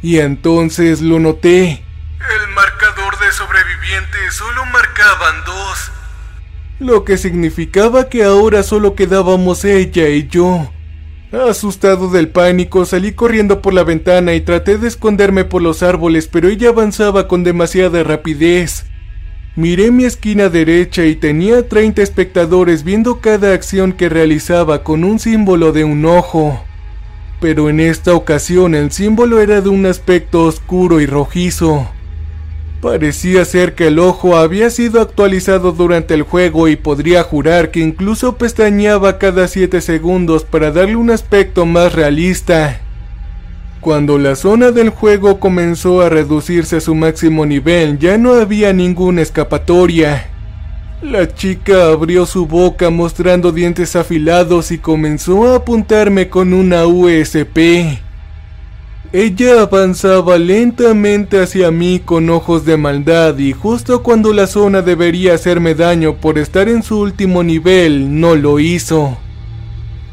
Y 0.00 0.18
entonces 0.18 1.00
lo 1.00 1.18
noté. 1.18 1.82
El 2.20 2.54
marcador 2.54 3.18
de 3.18 3.32
sobrevivientes 3.32 4.34
solo 4.34 4.64
marcaban 4.66 5.44
dos. 5.44 5.90
Lo 6.78 7.04
que 7.04 7.18
significaba 7.18 8.08
que 8.08 8.22
ahora 8.22 8.62
solo 8.62 8.94
quedábamos 8.94 9.64
ella 9.64 10.08
y 10.08 10.28
yo. 10.28 10.70
Asustado 11.32 12.10
del 12.10 12.28
pánico, 12.28 12.84
salí 12.84 13.12
corriendo 13.12 13.62
por 13.62 13.72
la 13.72 13.84
ventana 13.84 14.34
y 14.34 14.40
traté 14.40 14.78
de 14.78 14.88
esconderme 14.88 15.44
por 15.44 15.62
los 15.62 15.84
árboles, 15.84 16.26
pero 16.26 16.48
ella 16.48 16.70
avanzaba 16.70 17.28
con 17.28 17.44
demasiada 17.44 18.02
rapidez. 18.02 18.86
Miré 19.54 19.92
mi 19.92 20.04
esquina 20.04 20.48
derecha 20.48 21.04
y 21.06 21.14
tenía 21.14 21.68
30 21.68 22.02
espectadores 22.02 22.82
viendo 22.82 23.20
cada 23.20 23.54
acción 23.54 23.92
que 23.92 24.08
realizaba 24.08 24.82
con 24.82 25.04
un 25.04 25.20
símbolo 25.20 25.70
de 25.70 25.84
un 25.84 26.04
ojo. 26.04 26.64
Pero 27.40 27.70
en 27.70 27.78
esta 27.78 28.12
ocasión 28.14 28.74
el 28.74 28.90
símbolo 28.90 29.40
era 29.40 29.60
de 29.60 29.68
un 29.68 29.86
aspecto 29.86 30.44
oscuro 30.46 31.00
y 31.00 31.06
rojizo. 31.06 31.88
Parecía 32.80 33.44
ser 33.44 33.74
que 33.74 33.88
el 33.88 33.98
ojo 33.98 34.36
había 34.36 34.70
sido 34.70 35.02
actualizado 35.02 35.72
durante 35.72 36.14
el 36.14 36.22
juego 36.22 36.66
y 36.66 36.76
podría 36.76 37.22
jurar 37.22 37.70
que 37.70 37.80
incluso 37.80 38.36
pestañeaba 38.36 39.18
cada 39.18 39.48
7 39.48 39.82
segundos 39.82 40.44
para 40.44 40.70
darle 40.70 40.96
un 40.96 41.10
aspecto 41.10 41.66
más 41.66 41.92
realista. 41.92 42.80
Cuando 43.82 44.16
la 44.16 44.34
zona 44.34 44.70
del 44.70 44.88
juego 44.88 45.40
comenzó 45.40 46.00
a 46.00 46.08
reducirse 46.08 46.76
a 46.76 46.80
su 46.80 46.94
máximo 46.94 47.44
nivel, 47.44 47.98
ya 47.98 48.16
no 48.16 48.32
había 48.32 48.72
ninguna 48.72 49.20
escapatoria. 49.20 50.28
La 51.02 51.34
chica 51.34 51.88
abrió 51.88 52.24
su 52.24 52.46
boca 52.46 52.88
mostrando 52.88 53.52
dientes 53.52 53.94
afilados 53.94 54.70
y 54.70 54.78
comenzó 54.78 55.52
a 55.52 55.56
apuntarme 55.56 56.28
con 56.30 56.54
una 56.54 56.86
USP. 56.86 58.09
Ella 59.12 59.62
avanzaba 59.62 60.38
lentamente 60.38 61.40
hacia 61.40 61.72
mí 61.72 62.00
con 62.04 62.30
ojos 62.30 62.64
de 62.64 62.76
maldad 62.76 63.36
y 63.38 63.52
justo 63.52 64.04
cuando 64.04 64.32
la 64.32 64.46
zona 64.46 64.82
debería 64.82 65.34
hacerme 65.34 65.74
daño 65.74 66.14
por 66.14 66.38
estar 66.38 66.68
en 66.68 66.84
su 66.84 67.00
último 67.00 67.42
nivel, 67.42 68.20
no 68.20 68.36
lo 68.36 68.60
hizo. 68.60 69.18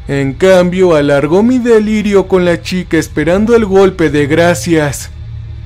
En 0.08 0.32
cambio, 0.32 0.96
alargó 0.96 1.44
mi 1.44 1.60
delirio 1.60 2.26
con 2.26 2.44
la 2.44 2.60
chica 2.60 2.98
esperando 2.98 3.54
el 3.54 3.66
golpe 3.66 4.10
de 4.10 4.26
gracias. 4.26 5.10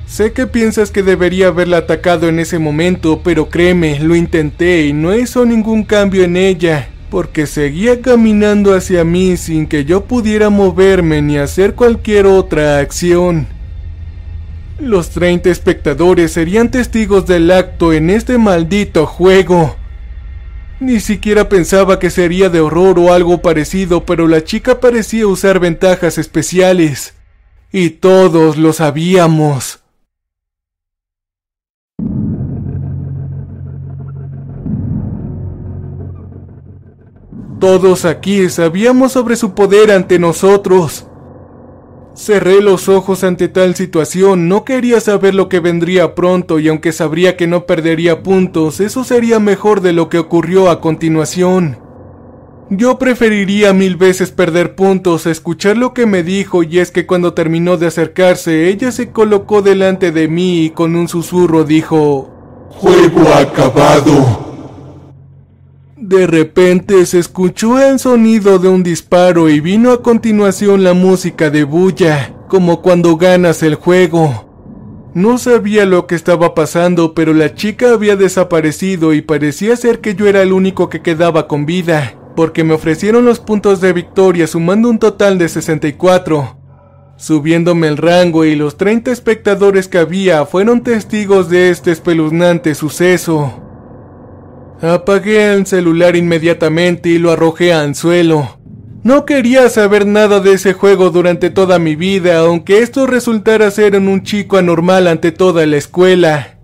Sé 0.05 0.31
que 0.31 0.45
piensas 0.45 0.91
que 0.91 1.01
debería 1.01 1.47
haberla 1.47 1.77
atacado 1.77 2.29
en 2.29 2.37
ese 2.37 2.59
momento, 2.59 3.21
pero 3.23 3.49
créeme, 3.49 3.99
lo 3.99 4.15
intenté 4.15 4.85
y 4.85 4.93
no 4.93 5.15
hizo 5.15 5.43
ningún 5.43 5.85
cambio 5.85 6.23
en 6.23 6.37
ella 6.37 6.92
porque 7.13 7.45
seguía 7.45 8.01
caminando 8.01 8.73
hacia 8.75 9.03
mí 9.03 9.37
sin 9.37 9.67
que 9.67 9.85
yo 9.85 10.05
pudiera 10.05 10.49
moverme 10.49 11.21
ni 11.21 11.37
hacer 11.37 11.75
cualquier 11.75 12.25
otra 12.25 12.79
acción. 12.79 13.45
Los 14.79 15.11
30 15.11 15.51
espectadores 15.51 16.31
serían 16.31 16.71
testigos 16.71 17.27
del 17.27 17.51
acto 17.51 17.93
en 17.93 18.09
este 18.09 18.39
maldito 18.39 19.05
juego. 19.05 19.75
Ni 20.79 20.99
siquiera 20.99 21.49
pensaba 21.49 21.99
que 21.99 22.09
sería 22.09 22.49
de 22.49 22.61
horror 22.61 22.97
o 22.97 23.13
algo 23.13 23.43
parecido, 23.43 24.07
pero 24.07 24.27
la 24.27 24.43
chica 24.43 24.79
parecía 24.79 25.27
usar 25.27 25.59
ventajas 25.59 26.17
especiales. 26.17 27.13
Y 27.71 27.91
todos 27.91 28.57
lo 28.57 28.73
sabíamos. 28.73 29.82
Todos 37.63 38.03
aquí 38.03 38.49
sabíamos 38.49 39.13
sobre 39.13 39.37
su 39.37 39.53
poder 39.53 39.89
ante 39.91 40.19
nosotros. 40.19 41.07
Cerré 42.13 42.61
los 42.61 42.89
ojos 42.89 43.23
ante 43.23 43.47
tal 43.47 43.73
situación, 43.75 44.49
no 44.49 44.65
quería 44.65 44.99
saber 44.99 45.33
lo 45.33 45.47
que 45.47 45.61
vendría 45.61 46.13
pronto 46.13 46.59
y 46.59 46.67
aunque 46.67 46.91
sabría 46.91 47.37
que 47.37 47.47
no 47.47 47.65
perdería 47.65 48.21
puntos, 48.21 48.81
eso 48.81 49.05
sería 49.05 49.39
mejor 49.39 49.79
de 49.79 49.93
lo 49.93 50.09
que 50.09 50.19
ocurrió 50.19 50.69
a 50.69 50.81
continuación. 50.81 51.77
Yo 52.69 52.99
preferiría 52.99 53.71
mil 53.71 53.95
veces 53.95 54.31
perder 54.31 54.75
puntos 54.75 55.25
a 55.25 55.31
escuchar 55.31 55.77
lo 55.77 55.93
que 55.93 56.05
me 56.05 56.21
dijo 56.21 56.63
y 56.63 56.79
es 56.79 56.91
que 56.91 57.05
cuando 57.05 57.33
terminó 57.33 57.77
de 57.77 57.87
acercarse, 57.87 58.67
ella 58.67 58.91
se 58.91 59.13
colocó 59.13 59.61
delante 59.61 60.11
de 60.11 60.27
mí 60.27 60.65
y 60.65 60.69
con 60.71 60.97
un 60.97 61.07
susurro 61.07 61.63
dijo, 61.63 62.29
Juego 62.71 63.21
acabado. 63.33 64.52
De 66.05 66.27
repente 66.27 67.05
se 67.05 67.17
escuchó 67.17 67.79
el 67.79 67.97
sonido 67.97 68.59
de 68.59 68.67
un 68.67 68.83
disparo 68.83 69.49
y 69.49 69.61
vino 69.61 69.93
a 69.93 70.03
continuación 70.03 70.83
la 70.83 70.93
música 70.93 71.49
de 71.49 71.63
bulla, 71.63 72.35
como 72.49 72.81
cuando 72.81 73.15
ganas 73.15 73.63
el 73.63 73.75
juego. 73.75 75.11
No 75.13 75.37
sabía 75.37 75.85
lo 75.85 76.05
que 76.05 76.15
estaba 76.15 76.55
pasando, 76.55 77.13
pero 77.13 77.33
la 77.33 77.55
chica 77.55 77.93
había 77.93 78.17
desaparecido 78.17 79.13
y 79.13 79.21
parecía 79.21 79.77
ser 79.77 80.01
que 80.01 80.13
yo 80.13 80.27
era 80.27 80.41
el 80.41 80.51
único 80.51 80.89
que 80.89 81.01
quedaba 81.01 81.47
con 81.47 81.65
vida, 81.65 82.15
porque 82.35 82.65
me 82.65 82.73
ofrecieron 82.73 83.23
los 83.23 83.39
puntos 83.39 83.79
de 83.79 83.93
victoria 83.93 84.45
sumando 84.45 84.89
un 84.89 84.99
total 84.99 85.37
de 85.37 85.47
64. 85.47 86.57
Subiéndome 87.15 87.87
el 87.87 87.95
rango 87.95 88.43
y 88.43 88.57
los 88.57 88.75
30 88.75 89.09
espectadores 89.09 89.87
que 89.87 89.99
había 89.99 90.45
fueron 90.45 90.83
testigos 90.83 91.49
de 91.49 91.69
este 91.69 91.91
espeluznante 91.93 92.75
suceso. 92.75 93.72
Apagué 94.83 95.53
el 95.53 95.65
celular 95.65 96.17
inmediatamente 96.17 97.07
y 97.07 97.17
lo 97.17 97.31
arrojé 97.31 97.71
al 97.71 97.95
suelo. 97.95 98.57
No 99.01 99.25
quería 99.25 99.69
saber 99.69 100.05
nada 100.05 100.41
de 100.41 100.51
ese 100.51 100.73
juego 100.73 101.09
durante 101.09 101.49
toda 101.49 101.79
mi 101.79 101.95
vida, 101.95 102.39
aunque 102.39 102.79
esto 102.79 103.07
resultara 103.07 103.71
ser 103.71 103.95
un 103.95 104.23
chico 104.23 104.57
anormal 104.57 105.07
ante 105.07 105.31
toda 105.31 105.65
la 105.65 105.77
escuela. 105.77 106.57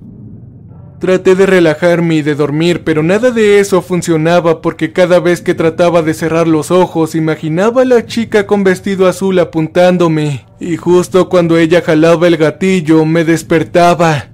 Traté 0.99 1.33
de 1.35 1.45
relajarme 1.45 2.15
y 2.15 2.21
de 2.21 2.35
dormir, 2.35 2.81
pero 2.83 3.03
nada 3.03 3.31
de 3.31 3.61
eso 3.61 3.81
funcionaba 3.81 4.61
porque 4.61 4.91
cada 4.91 5.21
vez 5.21 5.41
que 5.41 5.53
trataba 5.53 6.01
de 6.01 6.13
cerrar 6.13 6.45
los 6.45 6.71
ojos 6.71 7.15
imaginaba 7.15 7.83
a 7.83 7.85
la 7.85 8.05
chica 8.05 8.45
con 8.45 8.65
vestido 8.65 9.07
azul 9.07 9.39
apuntándome, 9.39 10.45
y 10.59 10.75
justo 10.75 11.29
cuando 11.29 11.57
ella 11.57 11.81
jalaba 11.81 12.27
el 12.27 12.35
gatillo 12.35 13.05
me 13.05 13.23
despertaba. 13.23 14.25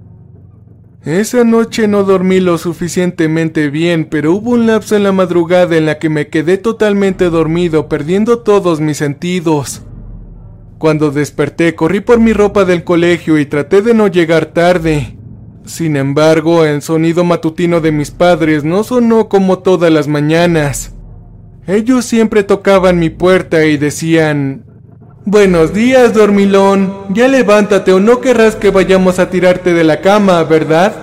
Esa 1.06 1.44
noche 1.44 1.88
no 1.88 2.04
dormí 2.04 2.40
lo 2.40 2.58
suficientemente 2.58 3.70
bien, 3.70 4.06
pero 4.06 4.34
hubo 4.34 4.50
un 4.50 4.66
lapso 4.66 4.96
en 4.96 5.04
la 5.04 5.12
madrugada 5.12 5.78
en 5.78 5.86
la 5.86 6.00
que 6.00 6.10
me 6.10 6.30
quedé 6.30 6.58
totalmente 6.58 7.30
dormido, 7.30 7.88
perdiendo 7.88 8.40
todos 8.40 8.82
mis 8.82 8.98
sentidos. 8.98 9.84
Cuando 10.80 11.12
desperté, 11.12 11.76
corrí 11.76 12.00
por 12.00 12.20
mi 12.20 12.34
ropa 12.34 12.66
del 12.66 12.84
colegio 12.84 13.38
y 13.38 13.46
traté 13.46 13.84
de 13.84 13.94
no 13.94 14.08
llegar 14.08 14.48
tarde. 14.48 15.16
Sin 15.64 15.96
embargo, 15.96 16.66
el 16.66 16.82
sonido 16.82 17.24
matutino 17.24 17.82
de 17.82 17.92
mis 17.92 18.10
padres 18.10 18.64
no 18.64 18.84
sonó 18.84 19.30
como 19.30 19.60
todas 19.60 19.92
las 19.92 20.08
mañanas. 20.08 20.96
Ellos 21.68 22.06
siempre 22.06 22.42
tocaban 22.42 22.98
mi 22.98 23.12
puerta 23.12 23.64
y 23.66 23.78
decían, 23.78 24.65
Buenos 25.28 25.74
días, 25.74 26.14
dormilón. 26.14 26.94
Ya 27.10 27.28
levántate 27.28 27.92
o 27.92 28.00
no 28.00 28.22
querrás 28.22 28.56
que 28.56 28.70
vayamos 28.70 29.18
a 29.18 29.32
tirarte 29.32 29.74
de 29.74 29.84
la 29.84 30.00
cama, 30.00 30.44
¿verdad? 30.44 30.94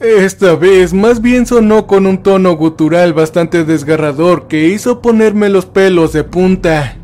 Esta 0.00 0.56
vez 0.56 0.92
más 0.92 1.22
bien 1.22 1.46
sonó 1.46 1.86
con 1.86 2.06
un 2.06 2.24
tono 2.24 2.56
gutural 2.56 3.12
bastante 3.12 3.62
desgarrador 3.62 4.48
que 4.48 4.66
hizo 4.66 5.00
ponerme 5.00 5.48
los 5.48 5.66
pelos 5.66 6.12
de 6.12 6.24
punta. 6.24 6.96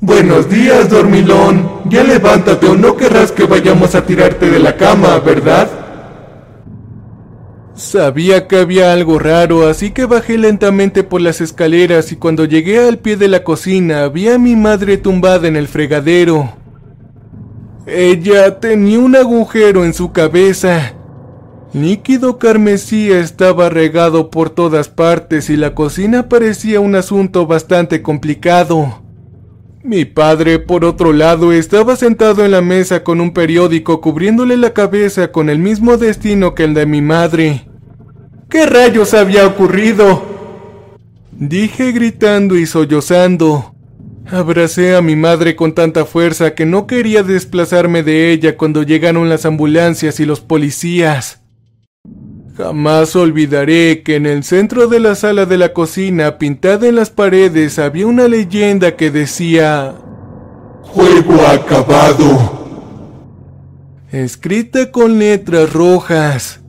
Buenos 0.00 0.50
días, 0.50 0.90
dormilón. 0.90 1.70
Ya 1.88 2.02
levántate 2.02 2.66
o 2.66 2.74
no 2.74 2.96
querrás 2.96 3.30
que 3.30 3.44
vayamos 3.44 3.94
a 3.94 4.04
tirarte 4.04 4.50
de 4.50 4.58
la 4.58 4.76
cama, 4.76 5.20
¿verdad? 5.20 5.68
Sabía 7.80 8.46
que 8.46 8.58
había 8.58 8.92
algo 8.92 9.18
raro, 9.18 9.66
así 9.66 9.90
que 9.90 10.04
bajé 10.04 10.36
lentamente 10.36 11.02
por 11.02 11.22
las 11.22 11.40
escaleras 11.40 12.12
y 12.12 12.16
cuando 12.16 12.44
llegué 12.44 12.78
al 12.86 12.98
pie 12.98 13.16
de 13.16 13.26
la 13.26 13.42
cocina 13.42 14.06
vi 14.08 14.28
a 14.28 14.38
mi 14.38 14.54
madre 14.54 14.98
tumbada 14.98 15.48
en 15.48 15.56
el 15.56 15.66
fregadero. 15.66 16.52
Ella 17.86 18.60
tenía 18.60 18.98
un 18.98 19.16
agujero 19.16 19.86
en 19.86 19.94
su 19.94 20.12
cabeza. 20.12 20.92
Líquido 21.72 22.36
carmesí 22.36 23.10
estaba 23.10 23.70
regado 23.70 24.28
por 24.28 24.50
todas 24.50 24.90
partes 24.90 25.48
y 25.48 25.56
la 25.56 25.74
cocina 25.74 26.28
parecía 26.28 26.80
un 26.80 26.94
asunto 26.94 27.46
bastante 27.46 28.02
complicado. 28.02 29.00
Mi 29.82 30.04
padre, 30.04 30.58
por 30.58 30.84
otro 30.84 31.14
lado, 31.14 31.50
estaba 31.50 31.96
sentado 31.96 32.44
en 32.44 32.50
la 32.50 32.60
mesa 32.60 33.02
con 33.02 33.22
un 33.22 33.32
periódico 33.32 34.02
cubriéndole 34.02 34.58
la 34.58 34.74
cabeza 34.74 35.32
con 35.32 35.48
el 35.48 35.58
mismo 35.58 35.96
destino 35.96 36.54
que 36.54 36.64
el 36.64 36.74
de 36.74 36.84
mi 36.84 37.00
madre. 37.00 37.69
¿Qué 38.50 38.66
rayos 38.66 39.14
había 39.14 39.46
ocurrido? 39.46 40.24
Dije 41.30 41.92
gritando 41.92 42.56
y 42.56 42.66
sollozando. 42.66 43.76
Abracé 44.26 44.96
a 44.96 45.02
mi 45.02 45.14
madre 45.14 45.54
con 45.54 45.72
tanta 45.72 46.04
fuerza 46.04 46.56
que 46.56 46.66
no 46.66 46.88
quería 46.88 47.22
desplazarme 47.22 48.02
de 48.02 48.32
ella 48.32 48.56
cuando 48.56 48.82
llegaron 48.82 49.28
las 49.28 49.46
ambulancias 49.46 50.18
y 50.18 50.26
los 50.26 50.40
policías. 50.40 51.42
Jamás 52.56 53.14
olvidaré 53.14 54.02
que 54.02 54.16
en 54.16 54.26
el 54.26 54.42
centro 54.42 54.88
de 54.88 54.98
la 54.98 55.14
sala 55.14 55.46
de 55.46 55.56
la 55.56 55.72
cocina, 55.72 56.36
pintada 56.36 56.88
en 56.88 56.96
las 56.96 57.10
paredes, 57.10 57.78
había 57.78 58.08
una 58.08 58.26
leyenda 58.26 58.96
que 58.96 59.12
decía 59.12 59.94
Juego 60.82 61.46
acabado. 61.46 62.66
Escrita 64.10 64.90
con 64.90 65.20
letras 65.20 65.72
rojas. 65.72 66.59